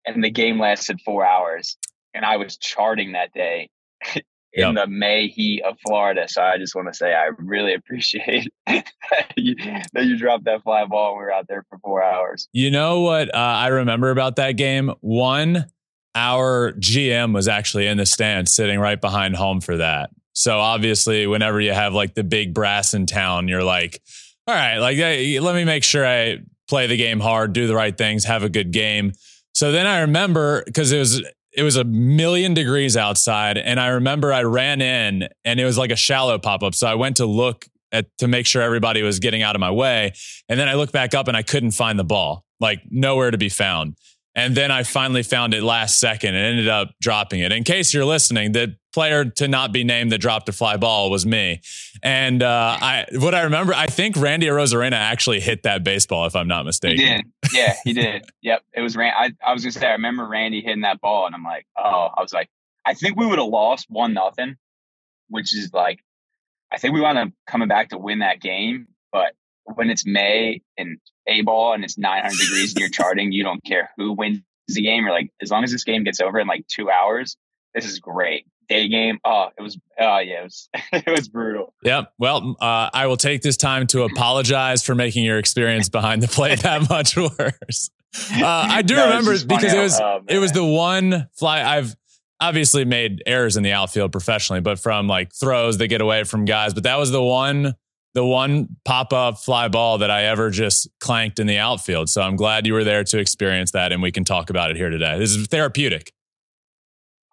[0.06, 1.78] and the game lasted four hours.
[2.14, 3.70] And I was charting that day
[4.16, 4.22] in
[4.54, 4.76] yep.
[4.76, 6.28] the May heat of Florida.
[6.28, 8.86] So I just want to say I really appreciate that,
[9.38, 9.56] you,
[9.94, 12.50] that you dropped that fly ball and we were out there for four hours.
[12.52, 14.92] You know what uh, I remember about that game?
[15.00, 15.66] One,
[16.16, 20.10] our GM was actually in the stand sitting right behind home for that.
[20.34, 24.02] So obviously, whenever you have like the big brass in town, you're like,
[24.48, 26.40] all right, like hey, let me make sure I
[26.72, 29.12] play the game hard, do the right things, have a good game.
[29.54, 33.88] So then I remember because it was it was a million degrees outside and i
[33.88, 37.26] remember i ran in and it was like a shallow pop-up so i went to
[37.26, 40.14] look at to make sure everybody was getting out of my way
[40.48, 43.38] and then i looked back up and i couldn't find the ball like nowhere to
[43.38, 43.98] be found
[44.36, 47.52] and then I finally found it last second and ended up dropping it.
[47.52, 51.10] In case you're listening, the player to not be named that dropped a fly ball
[51.10, 51.62] was me.
[52.04, 56.36] And uh, I, what I remember, I think Randy Arozarena actually hit that baseball, if
[56.36, 57.00] I'm not mistaken.
[57.00, 57.26] He did.
[57.54, 58.26] Yeah, he did.
[58.42, 58.64] yep.
[58.74, 59.16] It was Randy.
[59.18, 62.10] I, I was gonna say, I remember Randy hitting that ball, and I'm like, oh,
[62.16, 62.50] I was like,
[62.86, 64.58] I think we would have lost one nothing,
[65.30, 66.00] which is like,
[66.72, 69.34] I think we wound up coming back to win that game, but
[69.66, 73.64] when it's May and A ball and it's 900 degrees and you're charting, you don't
[73.64, 75.04] care who wins the game.
[75.04, 77.38] You're like, as long as this game gets over in like two hours,
[77.74, 78.46] this is great.
[78.72, 79.20] Day game.
[79.26, 79.78] Oh, it was.
[80.00, 80.70] Oh, yeah, it was.
[80.94, 81.74] it was brutal.
[81.84, 82.04] Yeah.
[82.18, 86.30] Well, uh, I will take this time to apologize for making your experience behind the
[86.30, 87.90] plate that much worse.
[88.34, 91.96] Uh, I do no, remember because it was oh, it was the one fly I've
[92.42, 96.46] obviously made errors in the outfield professionally, but from like throws that get away from
[96.46, 96.74] guys.
[96.74, 97.76] But that was the one
[98.14, 102.10] the one pop up fly ball that I ever just clanked in the outfield.
[102.10, 104.78] So I'm glad you were there to experience that and we can talk about it
[104.78, 105.18] here today.
[105.18, 106.12] This is therapeutic.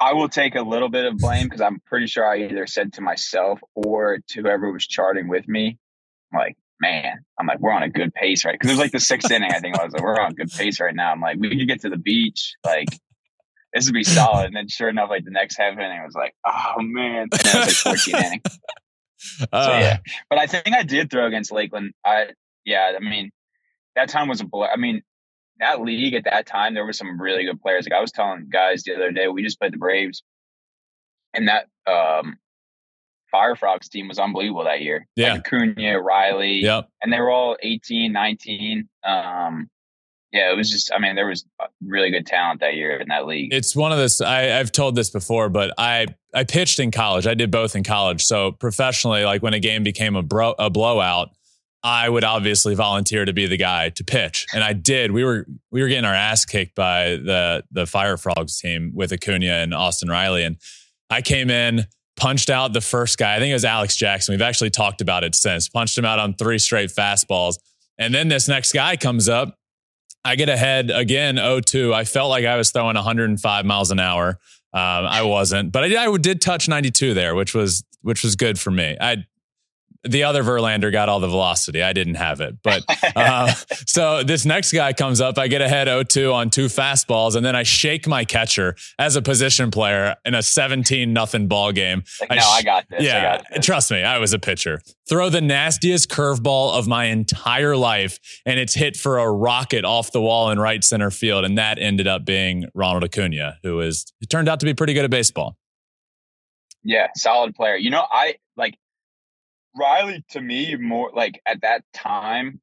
[0.00, 2.92] I will take a little bit of blame because I'm pretty sure I either said
[2.94, 5.78] to myself or to whoever was charting with me,
[6.32, 8.52] like, man, I'm like, we're on a good pace, right?
[8.52, 10.34] Because it was like the sixth inning, I think I was like, we're on a
[10.34, 11.10] good pace right now.
[11.10, 12.54] I'm like, we could get to the beach.
[12.64, 12.88] Like,
[13.72, 14.46] this would be solid.
[14.46, 17.28] And then sure enough, like the next half inning was like, oh man.
[17.30, 18.42] And then it was like 14 inning.
[19.52, 19.98] Uh, so yeah,
[20.30, 21.92] but I think I did throw against Lakeland.
[22.04, 22.28] I
[22.64, 23.30] yeah, I mean
[23.94, 24.68] that time was a blur.
[24.72, 25.02] I mean
[25.60, 27.86] that league at that time, there were some really good players.
[27.88, 30.22] Like I was telling guys the other day, we just played the Braves,
[31.34, 32.36] and that um,
[33.30, 35.06] Fire Frogs team was unbelievable that year.
[35.16, 35.32] Yeah.
[35.34, 36.88] Like Acuna, Riley, Yep.
[37.02, 38.88] and they were all 18, 19.
[39.04, 39.68] Um,
[40.32, 41.46] yeah, it was just, I mean, there was
[41.82, 43.52] really good talent that year in that league.
[43.52, 44.20] It's one of this.
[44.20, 47.26] I, I've told this before, but I I pitched in college.
[47.26, 48.22] I did both in college.
[48.24, 51.30] So professionally, like when a game became a bro, a blowout,
[51.82, 55.12] I would obviously volunteer to be the guy to pitch, and I did.
[55.12, 59.12] We were we were getting our ass kicked by the the Fire Frogs team with
[59.12, 60.56] Acuna and Austin Riley, and
[61.10, 61.86] I came in.
[62.16, 63.36] Punched out the first guy.
[63.36, 64.32] I think it was Alex Jackson.
[64.32, 65.68] We've actually talked about it since.
[65.68, 67.58] Punched him out on three straight fastballs.
[67.96, 69.56] And then this next guy comes up
[70.24, 71.94] I get ahead again 0-2.
[71.94, 74.38] I felt like I was throwing 105 miles an hour.
[74.74, 78.60] Um, I wasn't, but I, I did touch 92 there, which was which was good
[78.60, 78.96] for me.
[79.00, 79.24] I
[80.04, 81.82] the other Verlander got all the velocity.
[81.82, 82.56] I didn't have it.
[82.62, 82.82] But
[83.16, 83.52] uh,
[83.86, 85.38] so this next guy comes up.
[85.38, 89.16] I get ahead 0 2 on two fastballs, and then I shake my catcher as
[89.16, 92.02] a position player in a 17 nothing ball game.
[92.20, 93.00] like, no, I got this.
[93.00, 93.66] I Yeah, got this.
[93.66, 94.80] trust me, I was a pitcher.
[95.08, 100.12] Throw the nastiest curveball of my entire life, and it's hit for a rocket off
[100.12, 101.44] the wall in right center field.
[101.44, 104.92] And that ended up being Ronald Acuna, who is, it turned out to be pretty
[104.94, 105.56] good at baseball.
[106.84, 107.76] Yeah, solid player.
[107.76, 108.74] You know, I like
[109.76, 112.60] Riley to me more like at that time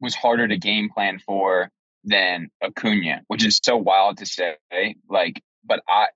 [0.00, 1.70] was harder to game plan for
[2.04, 4.56] than Acuna, which is so wild to say.
[5.08, 6.06] Like, but I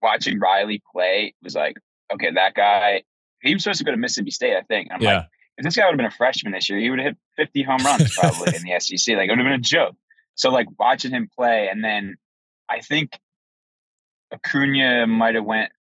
[0.00, 1.76] watching Riley play was like,
[2.12, 3.02] okay, that guy,
[3.42, 4.88] he was supposed to go to Mississippi State, I think.
[4.90, 5.16] I'm Yeah.
[5.16, 5.26] like,
[5.58, 7.62] if this guy would have been a freshman this year, he would have hit 50
[7.64, 9.16] home runs probably in the SEC.
[9.16, 9.96] Like, it would have been a joke.
[10.36, 12.16] So, like, watching him play, and then
[12.68, 13.18] I think
[14.32, 15.72] Acuna might have went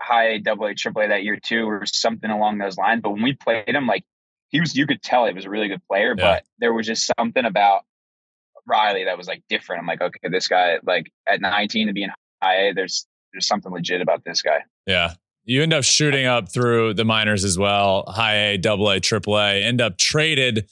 [0.00, 3.00] high A, double A, triple A that year too, or something along those lines.
[3.02, 4.04] But when we played him, like
[4.48, 6.34] he was, you could tell he was a really good player, Yeah.
[6.36, 7.82] but there was just something about
[8.66, 9.80] Riley that was like different.
[9.80, 12.10] I'm like, okay, this guy, like at 19 to be in
[12.42, 14.58] high A, there's there's something legit about this guy.
[14.86, 15.14] Yeah.
[15.44, 19.38] You end up shooting up through the minors as well, high A, double A, triple
[19.38, 20.68] A, end up traded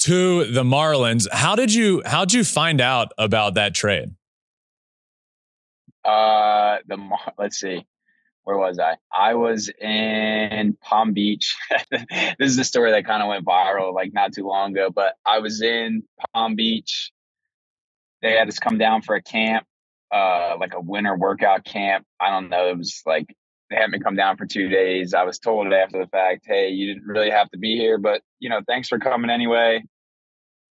[0.00, 1.26] to the Marlins.
[1.32, 4.10] How did you how'd you find out about that trade?
[6.04, 6.98] Uh, the
[7.38, 7.86] let's see,
[8.44, 8.96] where was I?
[9.12, 11.56] I was in Palm Beach.
[11.90, 14.90] this is the story that kind of went viral like not too long ago.
[14.90, 16.02] But I was in
[16.34, 17.12] Palm Beach.
[18.20, 19.66] They had us come down for a camp,
[20.12, 22.04] uh, like a winter workout camp.
[22.20, 22.68] I don't know.
[22.68, 23.34] It was like
[23.70, 25.14] they had me come down for two days.
[25.14, 28.22] I was told after the fact, "Hey, you didn't really have to be here, but
[28.38, 29.82] you know, thanks for coming anyway."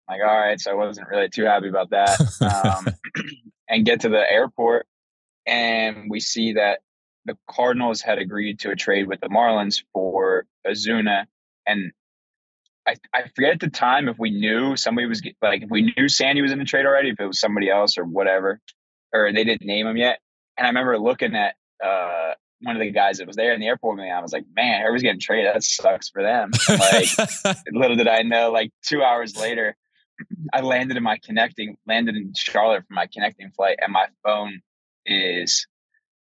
[0.09, 2.17] Like, all right, so I wasn't really too happy about that.
[2.41, 2.87] Um,
[3.69, 4.87] and get to the airport
[5.47, 6.81] and we see that
[7.27, 11.25] the Cardinals had agreed to a trade with the Marlins for Ozuna,
[11.67, 11.91] and
[12.87, 16.07] I, I forget at the time if we knew somebody was like if we knew
[16.07, 18.61] Sandy was in the trade already, if it was somebody else or whatever,
[19.13, 20.19] or they didn't name him yet.
[20.57, 23.67] And I remember looking at uh, one of the guys that was there in the
[23.67, 24.11] airport with me.
[24.11, 25.53] I was like, man, everybody's getting traded.
[25.53, 26.51] That sucks for them.
[26.69, 27.09] Like
[27.71, 29.75] little did I know, like two hours later,
[30.53, 34.61] I landed in my connecting, landed in Charlotte for my connecting flight, and my phone
[35.05, 35.67] is.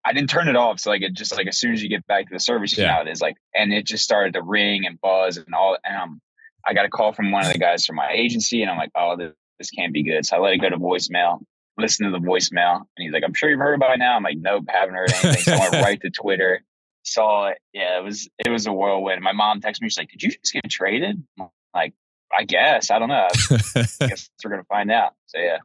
[0.07, 2.07] I didn't turn it off, so like it just like as soon as you get
[2.07, 2.95] back to the service, you Yeah.
[2.95, 5.77] know it is like, and it just started to ring and buzz and all.
[5.85, 6.21] And um,
[6.65, 8.91] I got a call from one of the guys from my agency, and I'm like,
[8.95, 10.25] oh, this, this can't be good.
[10.25, 11.41] So I let it go to voicemail.
[11.79, 14.15] Listen to the voicemail, and he's like, I'm sure you've heard about it now.
[14.17, 15.43] I'm like, nope, haven't heard anything.
[15.43, 16.63] So I went right to Twitter,
[17.03, 17.59] saw it.
[17.75, 19.21] Yeah, it was it was a whirlwind.
[19.23, 21.23] My mom texted me, she's like, did you just get traded?
[21.41, 21.93] I'm like,
[22.37, 22.91] I guess.
[22.91, 23.27] I don't know.
[23.51, 25.13] I guess we're gonna find out.
[25.27, 25.59] So yeah.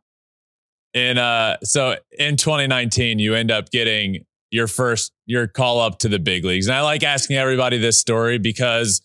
[0.94, 6.08] in uh so in 2019 you end up getting your first your call up to
[6.08, 9.02] the big leagues and i like asking everybody this story because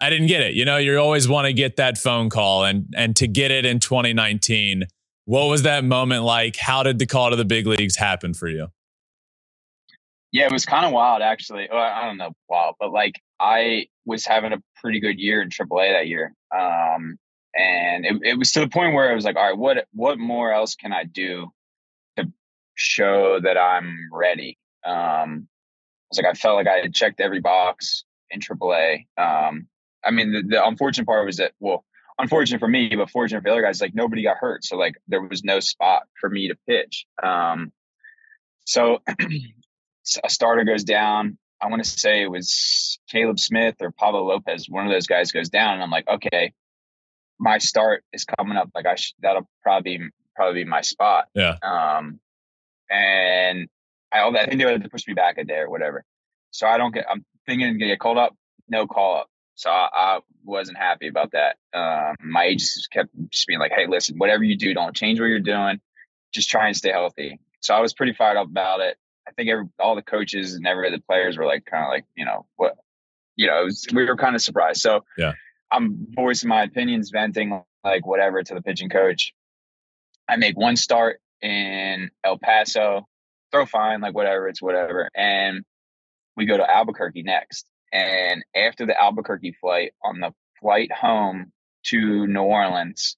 [0.00, 2.92] i didn't get it you know you always want to get that phone call and
[2.96, 4.84] and to get it in 2019
[5.26, 8.48] what was that moment like how did the call to the big leagues happen for
[8.48, 8.68] you
[10.32, 11.68] Yeah, it was kind of wild actually.
[11.70, 15.48] Well, I don't know, wild, but like I was having a pretty good year in
[15.48, 16.34] AAA that year.
[16.54, 17.16] Um,
[17.54, 20.18] and it, it was to the point where I was like, all right, what what
[20.18, 21.48] more else can I do
[22.16, 22.30] to
[22.74, 24.58] show that I'm ready?
[24.86, 29.06] Um, I was like, I felt like I had checked every box in AAA.
[29.18, 29.66] Um,
[30.04, 31.84] I mean, the, the unfortunate part was that, well,
[32.18, 34.94] unfortunate for me, but fortunate for the other guys, like nobody got hurt, so like
[35.08, 37.06] there was no spot for me to pitch.
[37.22, 37.72] Um,
[38.64, 39.02] so
[40.24, 41.38] a starter goes down.
[41.60, 44.68] I want to say it was Caleb Smith or Pablo Lopez.
[44.68, 46.52] One of those guys goes down, and I'm like, okay,
[47.38, 48.70] my start is coming up.
[48.74, 50.00] Like I sh- that'll probably
[50.34, 51.28] probably be my spot.
[51.34, 51.56] Yeah.
[51.62, 52.20] Um,
[52.90, 53.68] and
[54.12, 56.04] I, I think they would have to push me back a day or whatever.
[56.50, 57.06] So I don't get.
[57.10, 58.34] I'm thinking to get called up.
[58.68, 59.28] No call up.
[59.54, 61.56] So I, I wasn't happy about that.
[61.72, 65.20] Um, my agent just kept just being like, "Hey, listen, whatever you do, don't change
[65.20, 65.80] what you're doing.
[66.32, 68.96] Just try and stay healthy." So I was pretty fired up about it.
[69.26, 72.04] I think every, all the coaches and every the players were like, kind of like,
[72.16, 72.76] you know, what,
[73.34, 74.80] you know, was, we were kind of surprised.
[74.80, 75.32] So yeah,
[75.70, 79.32] I'm voicing my opinions, venting like whatever to the pitching coach.
[80.28, 83.08] I make one start in El Paso,
[83.52, 85.08] throw fine, like whatever, it's whatever.
[85.14, 85.64] And
[86.36, 87.66] we go to Albuquerque next.
[87.92, 91.52] And after the Albuquerque flight, on the flight home
[91.86, 93.16] to New Orleans,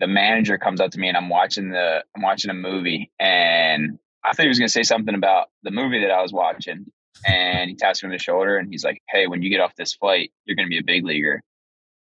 [0.00, 3.98] the manager comes up to me and I'm watching the I'm watching a movie and
[4.24, 6.86] I thought he was gonna say something about the movie that I was watching.
[7.26, 9.74] And he taps me on the shoulder and he's like, Hey, when you get off
[9.76, 11.42] this flight, you're gonna be a big leaguer.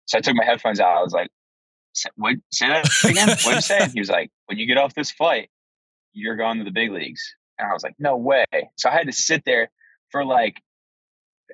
[0.06, 0.98] So I took my headphones out.
[0.98, 1.30] I was like,
[2.16, 3.28] what say that again?
[3.28, 3.90] what did you say?
[3.94, 5.50] He was like, when you get off this flight,
[6.14, 7.36] you're going to the big leagues.
[7.60, 8.46] And I was like, no way.
[8.78, 9.70] So I had to sit there
[10.10, 10.62] for like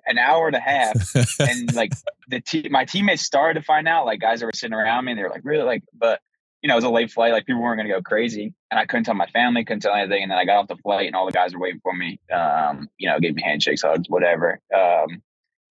[0.05, 1.15] an hour and a half.
[1.39, 1.91] and like
[2.27, 5.11] the te- my teammates started to find out, like guys that were sitting around me,
[5.11, 6.19] and they were like, really like, but
[6.61, 7.31] you know, it was a late flight.
[7.31, 8.53] Like people weren't going to go crazy.
[8.69, 10.23] And I couldn't tell my family, couldn't tell anything.
[10.23, 12.19] And then I got off the flight and all the guys were waiting for me.
[12.33, 14.59] Um, you know, gave me handshakes, hugs, whatever.
[14.75, 15.21] Um,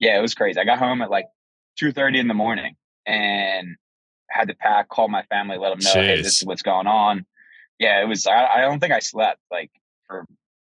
[0.00, 0.58] yeah, it was crazy.
[0.58, 1.26] I got home at like
[1.82, 2.74] 2.30 in the morning
[3.06, 3.76] and
[4.30, 6.06] had to pack, call my family, let them know, Jeez.
[6.06, 7.26] hey, this is what's going on.
[7.78, 8.26] Yeah, it was.
[8.26, 9.70] I, I don't think I slept like
[10.06, 10.26] for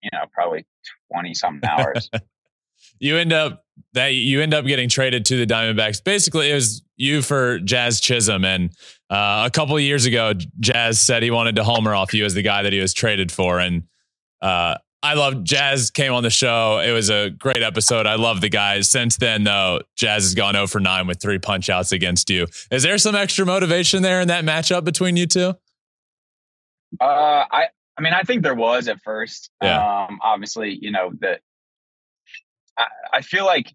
[0.03, 0.67] you know probably
[1.13, 2.11] twenty something hours.
[2.99, 6.03] you end up that you end up getting traded to the Diamondbacks.
[6.03, 8.71] Basically, it was you for Jazz Chisholm, and
[9.11, 12.43] uh, a couple years ago, Jazz said he wanted to homer off you as the
[12.43, 13.85] guy that he was traded for, and
[14.43, 16.83] uh, I love Jazz came on the show.
[16.85, 18.07] It was a great episode.
[18.07, 18.91] I love the guys.
[18.91, 22.49] Since then, though, Jazz has gone 0 for 9 with three punch outs against you.
[22.71, 25.55] Is there some extra motivation there in that matchup between you two?
[27.01, 29.51] Uh, I I mean, I think there was at first.
[29.63, 30.07] Yeah.
[30.09, 31.41] Um, obviously, you know, that
[32.77, 33.73] I, I feel like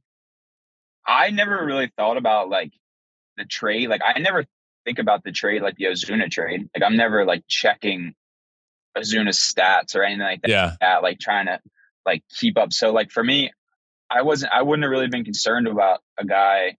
[1.06, 2.72] I never really thought about like
[3.38, 3.90] the trade.
[3.90, 4.46] Like I never
[4.86, 6.70] think about the trade like the Ozuna trade.
[6.76, 8.14] Like I'm never like checking
[8.98, 10.78] Ozuna's stats or anything like that.
[10.82, 11.00] Yeah.
[11.00, 11.60] Like trying to
[12.06, 12.72] like keep up.
[12.72, 13.52] So like for me,
[14.10, 14.54] I wasn't.
[14.54, 16.78] I wouldn't have really been concerned about a guy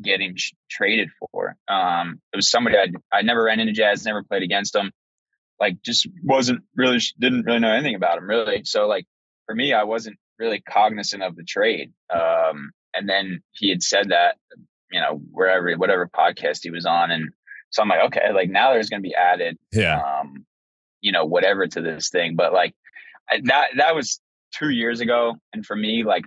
[0.00, 1.56] getting sh- traded for.
[1.68, 4.90] Um, it was somebody I I never ran into Jazz, never played against him.
[5.62, 8.62] Like just wasn't really didn't really know anything about him really.
[8.64, 9.06] So like
[9.46, 11.92] for me, I wasn't really cognizant of the trade.
[12.12, 14.36] Um, and then he had said that
[14.90, 17.30] you know wherever whatever podcast he was on, and
[17.70, 19.56] so I'm like, okay, like now there's going to be added.
[19.72, 20.00] Yeah.
[20.00, 20.44] Um,
[21.00, 22.36] you know, whatever to this thing.
[22.36, 22.74] But like
[23.44, 24.20] that, that was
[24.54, 25.34] two years ago.
[25.52, 26.24] And for me, like,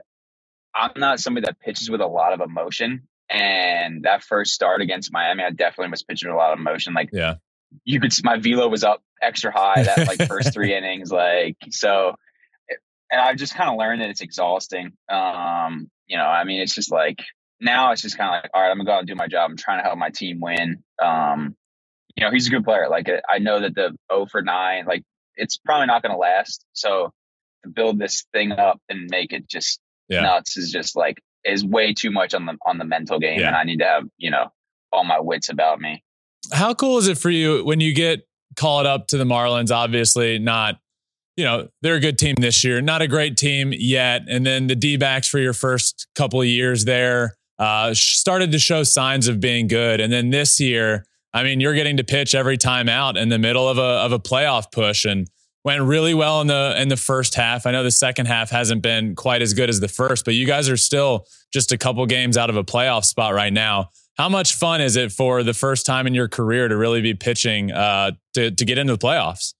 [0.75, 3.07] I'm not somebody that pitches with a lot of emotion.
[3.29, 6.93] And that first start against Miami, I definitely was pitching with a lot of emotion.
[6.93, 7.35] Like, yeah,
[7.83, 11.11] you could see my velo was up extra high that like first three innings.
[11.11, 12.15] Like, so,
[13.11, 14.93] and I've just kind of learned that it's exhausting.
[15.09, 17.19] Um, you know, I mean, it's just like
[17.59, 19.27] now it's just kind of like, all right, I'm gonna go out and do my
[19.27, 19.49] job.
[19.49, 20.83] I'm trying to help my team win.
[21.01, 21.55] Um,
[22.15, 22.87] you know, he's a good player.
[22.89, 25.03] Like I know that the 0 for 9, like
[25.35, 26.65] it's probably not going to last.
[26.73, 27.11] So
[27.63, 30.21] to build this thing up and make it just yeah.
[30.21, 33.47] nuts is just like is way too much on the on the mental game, yeah.
[33.47, 34.51] and I need to have you know
[34.91, 36.03] all my wits about me.
[36.51, 39.71] How cool is it for you when you get called up to the Marlins?
[39.71, 40.79] Obviously, not
[41.35, 44.67] you know they're a good team this year, not a great team yet, and then
[44.67, 49.27] the D backs for your first couple of years there uh, started to show signs
[49.27, 51.05] of being good, and then this year
[51.35, 54.13] I mean, you're getting to pitch every time out in the middle of a of
[54.13, 55.27] a playoff push and
[55.65, 57.65] went really well in the in the first half.
[57.65, 60.47] I know the second half hasn't been quite as good as the first, but you
[60.47, 63.89] guys are still just a couple games out of a playoff spot right now.
[64.17, 67.13] How much fun is it for the first time in your career to really be
[67.13, 69.53] pitching uh, to to get into the playoffs?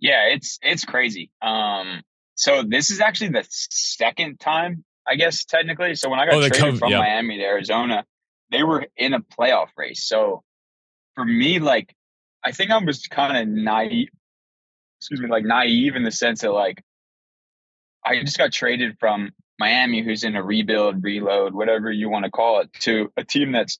[0.00, 1.30] Yeah, it's it's crazy.
[1.40, 2.02] Um,
[2.34, 5.94] so this is actually the second time, I guess technically.
[5.94, 7.00] So when I got oh, traded from yep.
[7.00, 8.04] Miami to Arizona,
[8.50, 10.04] they were in a playoff race.
[10.04, 10.42] So
[11.14, 11.94] for me, like,
[12.44, 14.08] I think I was kind of naive,
[15.00, 16.82] excuse me, like naive in the sense that like
[18.04, 22.30] I just got traded from Miami, who's in a rebuild, reload, whatever you want to
[22.30, 23.78] call it, to a team that's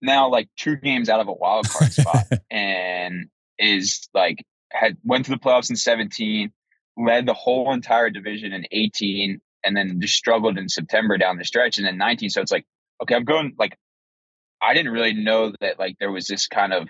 [0.00, 5.24] now like two games out of a wild card spot and is like had went
[5.24, 6.52] to the playoffs in 17,
[6.96, 11.44] led the whole entire division in 18, and then just struggled in September down the
[11.44, 12.30] stretch and then 19.
[12.30, 12.66] So it's like,
[13.02, 13.76] okay, I'm going like
[14.62, 16.88] I didn't really know that like there was this kind of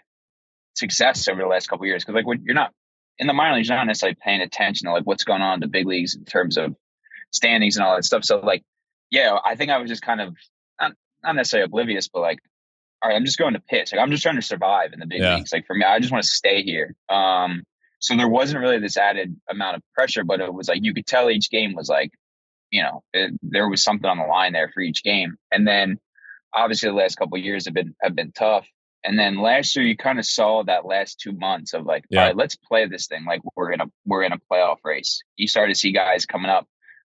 [0.74, 2.72] success over the last couple years because like when you're not
[3.18, 5.60] in the minor leagues, you're not necessarily paying attention to like what's going on in
[5.60, 6.76] the big leagues in terms of
[7.32, 8.24] standings and all that stuff.
[8.24, 8.62] So like,
[9.10, 10.34] yeah, I think I was just kind of
[10.80, 12.38] not, not necessarily oblivious, but like,
[13.02, 13.92] all right, I'm just going to pitch.
[13.92, 15.36] Like I'm just trying to survive in the big yeah.
[15.36, 15.52] leagues.
[15.52, 16.94] Like for me, I just want to stay here.
[17.08, 17.64] Um,
[18.00, 21.06] so there wasn't really this added amount of pressure, but it was like you could
[21.06, 22.12] tell each game was like,
[22.70, 25.36] you know, it, there was something on the line there for each game.
[25.52, 25.98] And then
[26.52, 28.66] obviously the last couple years have been have been tough.
[29.04, 32.20] And then last year you kind of saw that last two months of like, yeah.
[32.20, 35.22] all right, let's play this thing like we're in a we're in a playoff race.
[35.36, 36.66] You started to see guys coming up.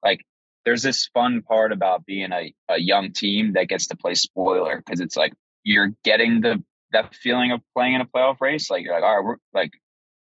[0.05, 0.21] Like
[0.65, 4.77] there's this fun part about being a, a young team that gets to play spoiler
[4.85, 5.33] because it's like
[5.63, 8.71] you're getting the that feeling of playing in a playoff race.
[8.71, 9.73] Like you're like, all right, we're like,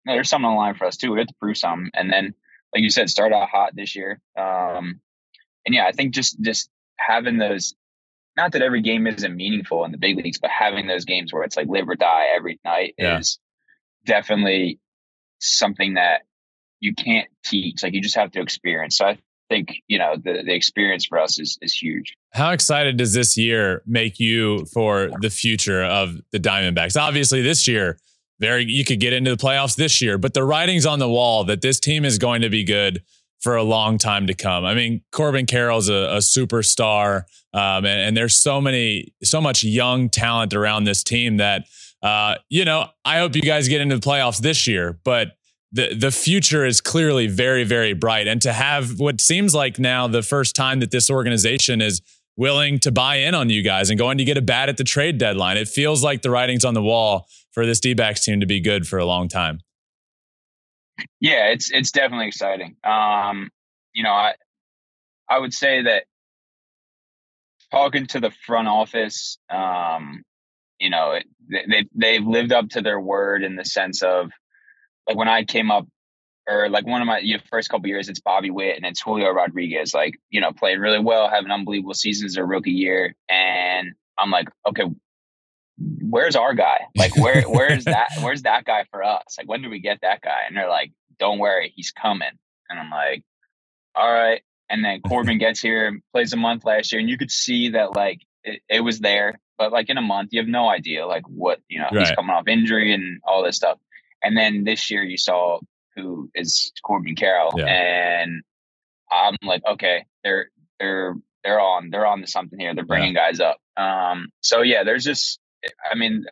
[0.05, 1.11] no, there's something on the line for us too.
[1.11, 1.89] We have to prove something.
[1.93, 2.33] And then,
[2.73, 4.19] like you said, start out hot this year.
[4.37, 4.99] Um,
[5.65, 7.73] and yeah, I think just just having those
[8.35, 11.43] not that every game isn't meaningful in the big leagues, but having those games where
[11.43, 13.19] it's like live or die every night yeah.
[13.19, 13.39] is
[14.05, 14.79] definitely
[15.39, 16.23] something that
[16.79, 17.83] you can't teach.
[17.83, 18.97] Like you just have to experience.
[18.97, 19.19] So I
[19.53, 22.15] think, you know, the, the experience for us is, is huge.
[22.31, 26.99] How excited does this year make you for the future of the Diamondbacks?
[26.99, 27.99] Obviously, this year,
[28.39, 31.43] very you could get into the playoffs this year, but the writing's on the wall
[31.45, 33.03] that this team is going to be good
[33.41, 34.65] for a long time to come.
[34.65, 39.63] I mean, Corbin Carroll's a, a superstar, um, and, and, there's so many, so much
[39.63, 41.65] young talent around this team that,
[42.01, 45.33] uh, you know, I hope you guys get into the playoffs this year, but
[45.73, 48.27] the the future is clearly very, very bright.
[48.27, 52.01] And to have what seems like now the first time that this organization is
[52.37, 54.83] willing to buy in on you guys and going to get a bat at the
[54.83, 58.39] trade deadline, it feels like the writing's on the wall for this D backs team
[58.39, 59.59] to be good for a long time.
[61.19, 62.75] Yeah, it's it's definitely exciting.
[62.83, 63.49] Um,
[63.93, 64.35] you know, I
[65.27, 66.03] I would say that
[67.71, 70.21] talking to the front office, um,
[70.79, 71.17] you know,
[71.49, 74.29] they they've lived up to their word in the sense of
[75.07, 75.87] like when I came up
[76.47, 79.01] or like one of my you know, first couple years, it's Bobby Witt and it's
[79.01, 83.15] Julio Rodriguez, like, you know, playing really well, having unbelievable seasons their rookie year.
[83.29, 84.83] And I'm like, okay,
[85.77, 86.81] where's our guy?
[86.95, 89.35] Like, where where's that where's that guy for us?
[89.37, 90.41] Like, when do we get that guy?
[90.47, 92.27] And they're like, don't worry, he's coming.
[92.69, 93.23] And I'm like,
[93.95, 94.41] all right.
[94.69, 97.69] And then Corbin gets here, and plays a month last year, and you could see
[97.69, 101.05] that like it, it was there, but like in a month, you have no idea
[101.05, 101.87] like what you know.
[101.91, 101.99] Right.
[102.07, 103.77] He's coming off injury and all this stuff.
[104.23, 105.59] And then this year, you saw
[105.95, 107.65] who is Corbin Carroll, yeah.
[107.65, 108.43] and
[109.11, 110.49] I'm like, okay, they're
[110.79, 112.73] they're they're on they're on to something here.
[112.73, 113.29] They're bringing yeah.
[113.29, 113.57] guys up.
[113.77, 115.39] Um, so yeah, there's just
[115.91, 116.25] I mean,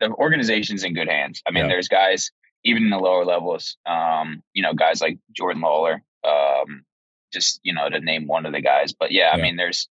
[0.00, 1.42] the organization's in good hands.
[1.46, 1.68] I mean, yeah.
[1.68, 2.30] there's guys
[2.64, 3.76] even in the lower levels.
[3.86, 6.00] Um, you know, guys like Jordan Lawlar.
[6.24, 6.84] Um,
[7.32, 9.88] just you know to name one of the guys, but yeah, yeah, I mean, there's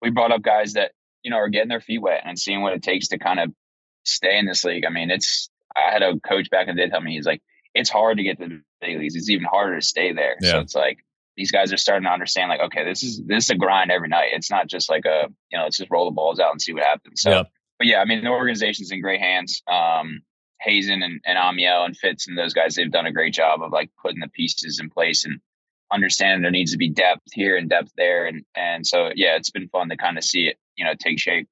[0.00, 2.74] we brought up guys that you know are getting their feet wet and seeing what
[2.74, 3.52] it takes to kind of
[4.04, 4.84] stay in this league.
[4.84, 7.42] I mean, it's I had a coach back in the day tell me he's like
[7.74, 9.16] it's hard to get to the big leagues.
[9.16, 10.36] It's even harder to stay there.
[10.40, 10.52] Yeah.
[10.52, 10.98] So it's like
[11.36, 14.08] these guys are starting to understand like okay, this is this is a grind every
[14.08, 14.30] night.
[14.32, 16.72] It's not just like a you know let's just roll the balls out and see
[16.72, 17.22] what happens.
[17.22, 17.44] So
[17.82, 19.60] but yeah, I mean, the organization's in great hands.
[19.66, 20.22] Um,
[20.60, 23.72] Hazen and, and Amiel and Fitz and those guys, they've done a great job of
[23.72, 25.40] like putting the pieces in place and
[25.92, 28.26] understanding there needs to be depth here and depth there.
[28.26, 31.18] And, and so, yeah, it's been fun to kind of see it, you know, take
[31.18, 31.48] shape.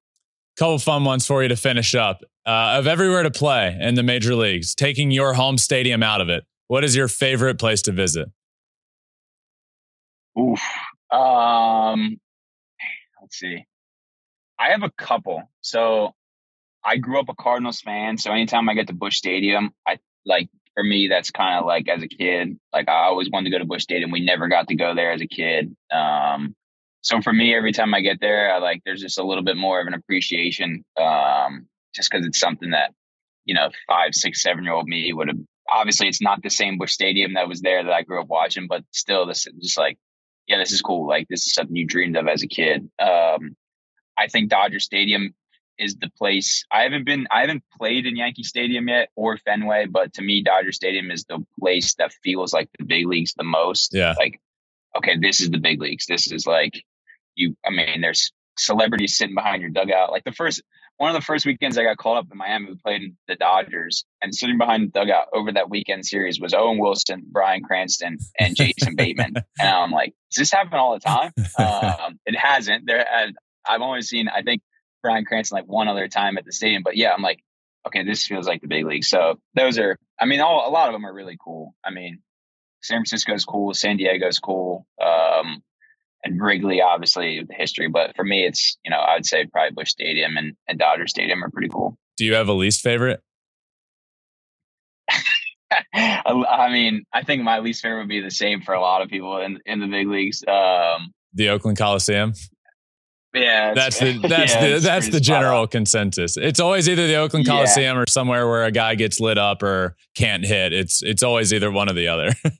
[0.56, 2.22] Couple fun ones for you to finish up.
[2.46, 6.28] Uh, of everywhere to play in the major leagues, taking your home stadium out of
[6.28, 8.28] it, what is your favorite place to visit?
[10.38, 10.62] Oof.
[11.12, 12.18] Um,
[13.20, 13.64] let's see.
[14.58, 15.42] I have a couple.
[15.60, 16.14] So
[16.84, 20.48] I grew up a Cardinals fan, so anytime I get to Busch Stadium, I like
[20.74, 23.58] for me that's kind of like as a kid, like I always wanted to go
[23.58, 24.10] to Busch Stadium.
[24.10, 25.74] We never got to go there as a kid.
[25.92, 26.54] Um,
[27.02, 29.56] so for me, every time I get there, I like there's just a little bit
[29.56, 32.92] more of an appreciation, um, just because it's something that
[33.44, 35.38] you know five, six, seven year old me would have.
[35.72, 38.66] Obviously, it's not the same Busch Stadium that was there that I grew up watching,
[38.68, 39.98] but still, this is just like
[40.50, 41.06] yeah, this is cool.
[41.06, 42.90] Like this is something you dreamed of as a kid.
[43.00, 43.56] Um,
[44.18, 45.32] I think Dodger Stadium
[45.78, 46.64] is the place.
[46.72, 50.42] I haven't been, I haven't played in Yankee Stadium yet or Fenway, but to me,
[50.42, 53.94] Dodger Stadium is the place that feels like the big leagues the most.
[53.94, 54.14] Yeah.
[54.18, 54.40] Like,
[54.96, 56.06] okay, this is the big leagues.
[56.06, 56.82] This is like
[57.36, 57.56] you.
[57.64, 60.10] I mean, there's celebrities sitting behind your dugout.
[60.10, 60.62] Like the first,
[61.00, 63.34] one of the first weekends I got called up in Miami, we played in the
[63.34, 68.18] Dodgers, and sitting behind the dugout over that weekend series was Owen Wilson, Bryan Cranston,
[68.38, 69.32] and Jason Bateman.
[69.58, 71.32] And I'm like, does this happen all the time?
[71.58, 72.86] Um, it hasn't.
[72.86, 73.06] There,
[73.66, 74.60] I've only seen, I think,
[75.02, 76.82] Bryan Cranston like one other time at the stadium.
[76.82, 77.40] But yeah, I'm like,
[77.86, 79.04] okay, this feels like the big league.
[79.04, 81.74] So those are, I mean, all, a lot of them are really cool.
[81.82, 82.20] I mean,
[82.82, 85.62] San Francisco's cool, San Diego's cool, um,
[86.24, 87.88] and Wrigley, obviously, the history.
[87.88, 91.06] But for me, it's, you know, I would say probably Busch Stadium and, and Dodger
[91.06, 91.96] Stadium are pretty cool.
[92.16, 93.22] Do you have a least favorite?
[95.94, 99.08] I mean, I think my least favorite would be the same for a lot of
[99.08, 100.42] people in, in the big leagues.
[100.46, 102.34] Um, the Oakland Coliseum.
[103.32, 106.36] Yeah, that's the that's yeah, the that's the general consensus.
[106.36, 108.02] It's always either the Oakland Coliseum yeah.
[108.02, 110.72] or somewhere where a guy gets lit up or can't hit.
[110.72, 112.32] It's it's always either one or the other.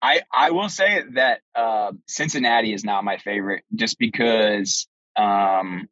[0.00, 4.86] I I will say that uh, Cincinnati is not my favorite, just because
[5.16, 5.88] um,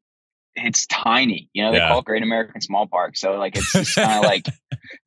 [0.54, 1.50] it's tiny.
[1.52, 1.88] You know, they yeah.
[1.88, 4.46] call it Great American Small Park, so like it's just kind of like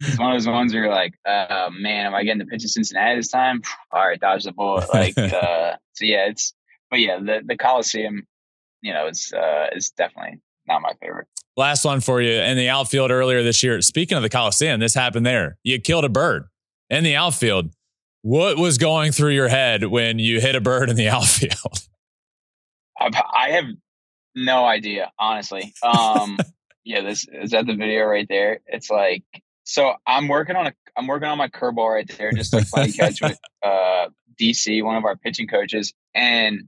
[0.02, 2.64] it's one of those ones where you're like, uh, man, am I getting the pitch
[2.64, 3.62] in Cincinnati this time?
[3.92, 4.90] All right, dodge the bullet.
[4.94, 6.54] Like, uh, so yeah, it's
[6.90, 8.28] but yeah, the the Coliseum,
[8.82, 11.28] you know, is uh, is definitely not my favorite.
[11.58, 13.82] Last one for you in the outfield earlier this year.
[13.82, 15.58] Speaking of the Coliseum, this happened there.
[15.64, 16.46] You killed a bird
[16.90, 17.72] in the outfield.
[18.22, 21.88] What was going through your head when you hit a bird in the outfield?
[23.00, 23.66] I have
[24.36, 25.74] no idea, honestly.
[25.82, 26.38] Um,
[26.84, 28.60] yeah, this is that the video right there.
[28.68, 29.24] It's like
[29.64, 32.92] so I'm working on a I'm working on my curveball right there, just like funny
[32.92, 34.08] catch with uh,
[34.40, 36.68] DC, one of our pitching coaches, and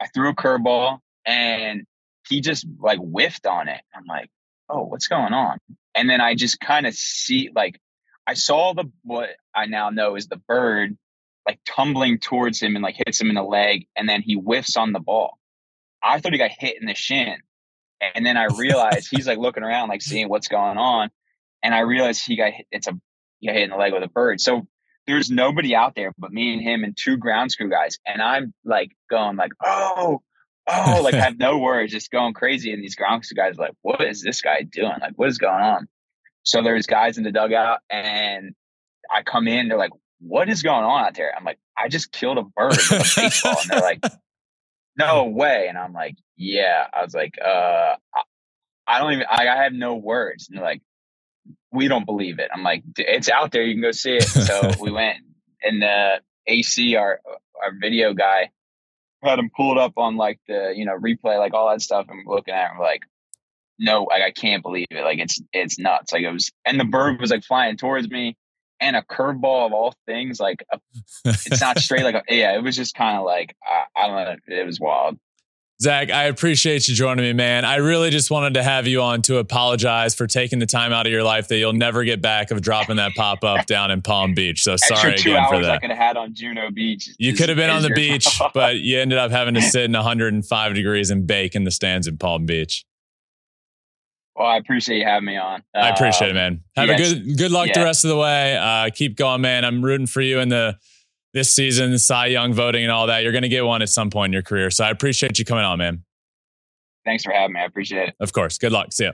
[0.00, 1.84] I threw a curveball and
[2.28, 3.80] he just like whiffed on it.
[3.94, 4.30] I'm like,
[4.68, 5.58] oh, what's going on?
[5.94, 7.78] And then I just kind of see like
[8.26, 9.30] I saw the what
[9.60, 10.96] I now know is the bird
[11.46, 14.76] like tumbling towards him and like hits him in the leg, and then he whiffs
[14.76, 15.38] on the ball.
[16.02, 17.36] I thought he got hit in the shin.
[18.14, 21.10] And then I realized he's like looking around, like seeing what's going on.
[21.62, 22.98] And I realized he got hit, it's a
[23.40, 24.40] he got hit in the leg with a bird.
[24.40, 24.66] So
[25.06, 27.98] there's nobody out there but me and him and two ground screw guys.
[28.06, 30.22] And I'm like going like, oh,
[30.66, 32.72] oh, like I have no words, just going crazy.
[32.72, 34.94] And these ground screw guys like, what is this guy doing?
[35.00, 35.88] Like, what is going on?
[36.42, 38.54] So there's guys in the dugout and
[39.12, 41.32] I come in, they're like, what is going on out there?
[41.36, 43.56] I'm like, I just killed a bird with a baseball.
[43.60, 44.04] And they're like,
[44.98, 45.66] no way.
[45.68, 46.86] And I'm like, yeah.
[46.92, 47.96] I was like, uh,
[48.86, 50.48] I don't even, I, I have no words.
[50.48, 50.82] And they're like,
[51.72, 52.50] we don't believe it.
[52.52, 53.62] I'm like, it's out there.
[53.62, 54.24] You can go see it.
[54.24, 55.18] So we went
[55.62, 57.20] and the AC, our,
[57.62, 58.50] our video guy
[59.22, 62.06] had him pulled up on like the, you know, replay, like all that stuff.
[62.08, 63.02] And we're looking at it, we're like,
[63.78, 65.02] no, like, I can't believe it.
[65.02, 66.12] Like it's, it's nuts.
[66.12, 68.36] Like it was, and the bird was like flying towards me
[68.80, 70.40] and a curveball of all things.
[70.40, 70.80] Like a,
[71.24, 72.04] it's not straight.
[72.04, 74.16] Like a, yeah, it was just kind of like I, I don't
[74.48, 74.56] know.
[74.56, 75.18] It was wild.
[75.82, 77.64] Zac, I appreciate you joining me, man.
[77.64, 81.06] I really just wanted to have you on to apologize for taking the time out
[81.06, 84.02] of your life that you'll never get back of dropping that pop up down in
[84.02, 84.62] Palm Beach.
[84.62, 85.70] So sorry two again hours for that.
[85.70, 87.08] I could have had on Juno Beach.
[87.18, 89.92] You could have been on the beach, but you ended up having to sit in
[89.92, 92.84] 105 degrees and bake in the stands in Palm Beach.
[94.36, 95.62] Well, I appreciate you having me on.
[95.74, 96.62] Uh, I appreciate it, man.
[96.76, 97.12] Have yes.
[97.12, 97.78] a good good luck yeah.
[97.78, 98.56] the rest of the way.
[98.56, 99.64] Uh, keep going, man.
[99.64, 100.78] I'm rooting for you in the
[101.32, 103.22] this season, Cy Young voting and all that.
[103.22, 104.70] You're going to get one at some point in your career.
[104.70, 106.04] So I appreciate you coming on, man.
[107.04, 107.60] Thanks for having me.
[107.60, 108.14] I appreciate it.
[108.20, 108.58] Of course.
[108.58, 108.92] Good luck.
[108.92, 109.12] See ya.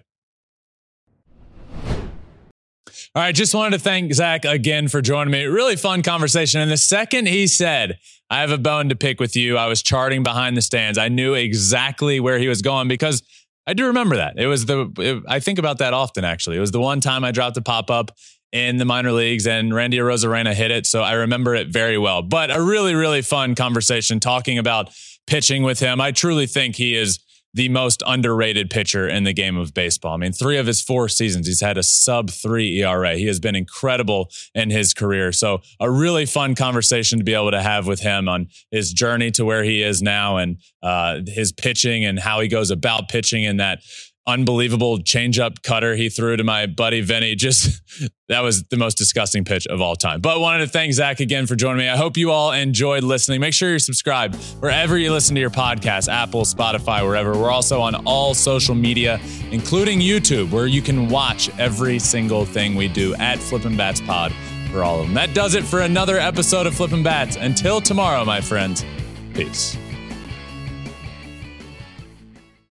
[3.14, 5.44] All right, just wanted to thank Zac again for joining me.
[5.44, 6.60] Really fun conversation.
[6.60, 7.98] And the second he said,
[8.28, 10.98] I have a bone to pick with you, I was charting behind the stands.
[10.98, 13.22] I knew exactly where he was going because
[13.66, 14.34] I do remember that.
[14.38, 16.56] It was the, it, I think about that often actually.
[16.56, 18.12] It was the one time I dropped a pop up
[18.52, 20.86] in the minor leagues and Randy Arozarena hit it.
[20.86, 22.22] So I remember it very well.
[22.22, 24.90] But a really, really fun conversation talking about
[25.26, 26.00] pitching with him.
[26.00, 27.18] I truly think he is
[27.56, 30.12] the most underrated pitcher in the game of baseball.
[30.12, 33.16] I mean, three of his four seasons, he's had a sub three ERA.
[33.16, 35.32] He has been incredible in his career.
[35.32, 39.30] So, a really fun conversation to be able to have with him on his journey
[39.32, 43.44] to where he is now and uh, his pitching and how he goes about pitching
[43.44, 43.80] in that
[44.26, 47.34] unbelievable changeup cutter he threw to my buddy Vinnie.
[47.34, 47.80] Just
[48.28, 50.20] that was the most disgusting pitch of all time.
[50.20, 51.88] But wanted to thank Zac again for joining me.
[51.88, 53.40] I hope you all enjoyed listening.
[53.40, 57.32] Make sure you're subscribed wherever you listen to your podcast, Apple, Spotify, wherever.
[57.36, 59.20] We're also on all social media,
[59.50, 64.32] including YouTube, where you can watch every single thing we do at Flippin' Bats Pod
[64.70, 65.14] for all of them.
[65.14, 67.36] That does it for another episode of Flippin' Bats.
[67.36, 68.84] Until tomorrow, my friends.
[69.34, 69.76] Peace.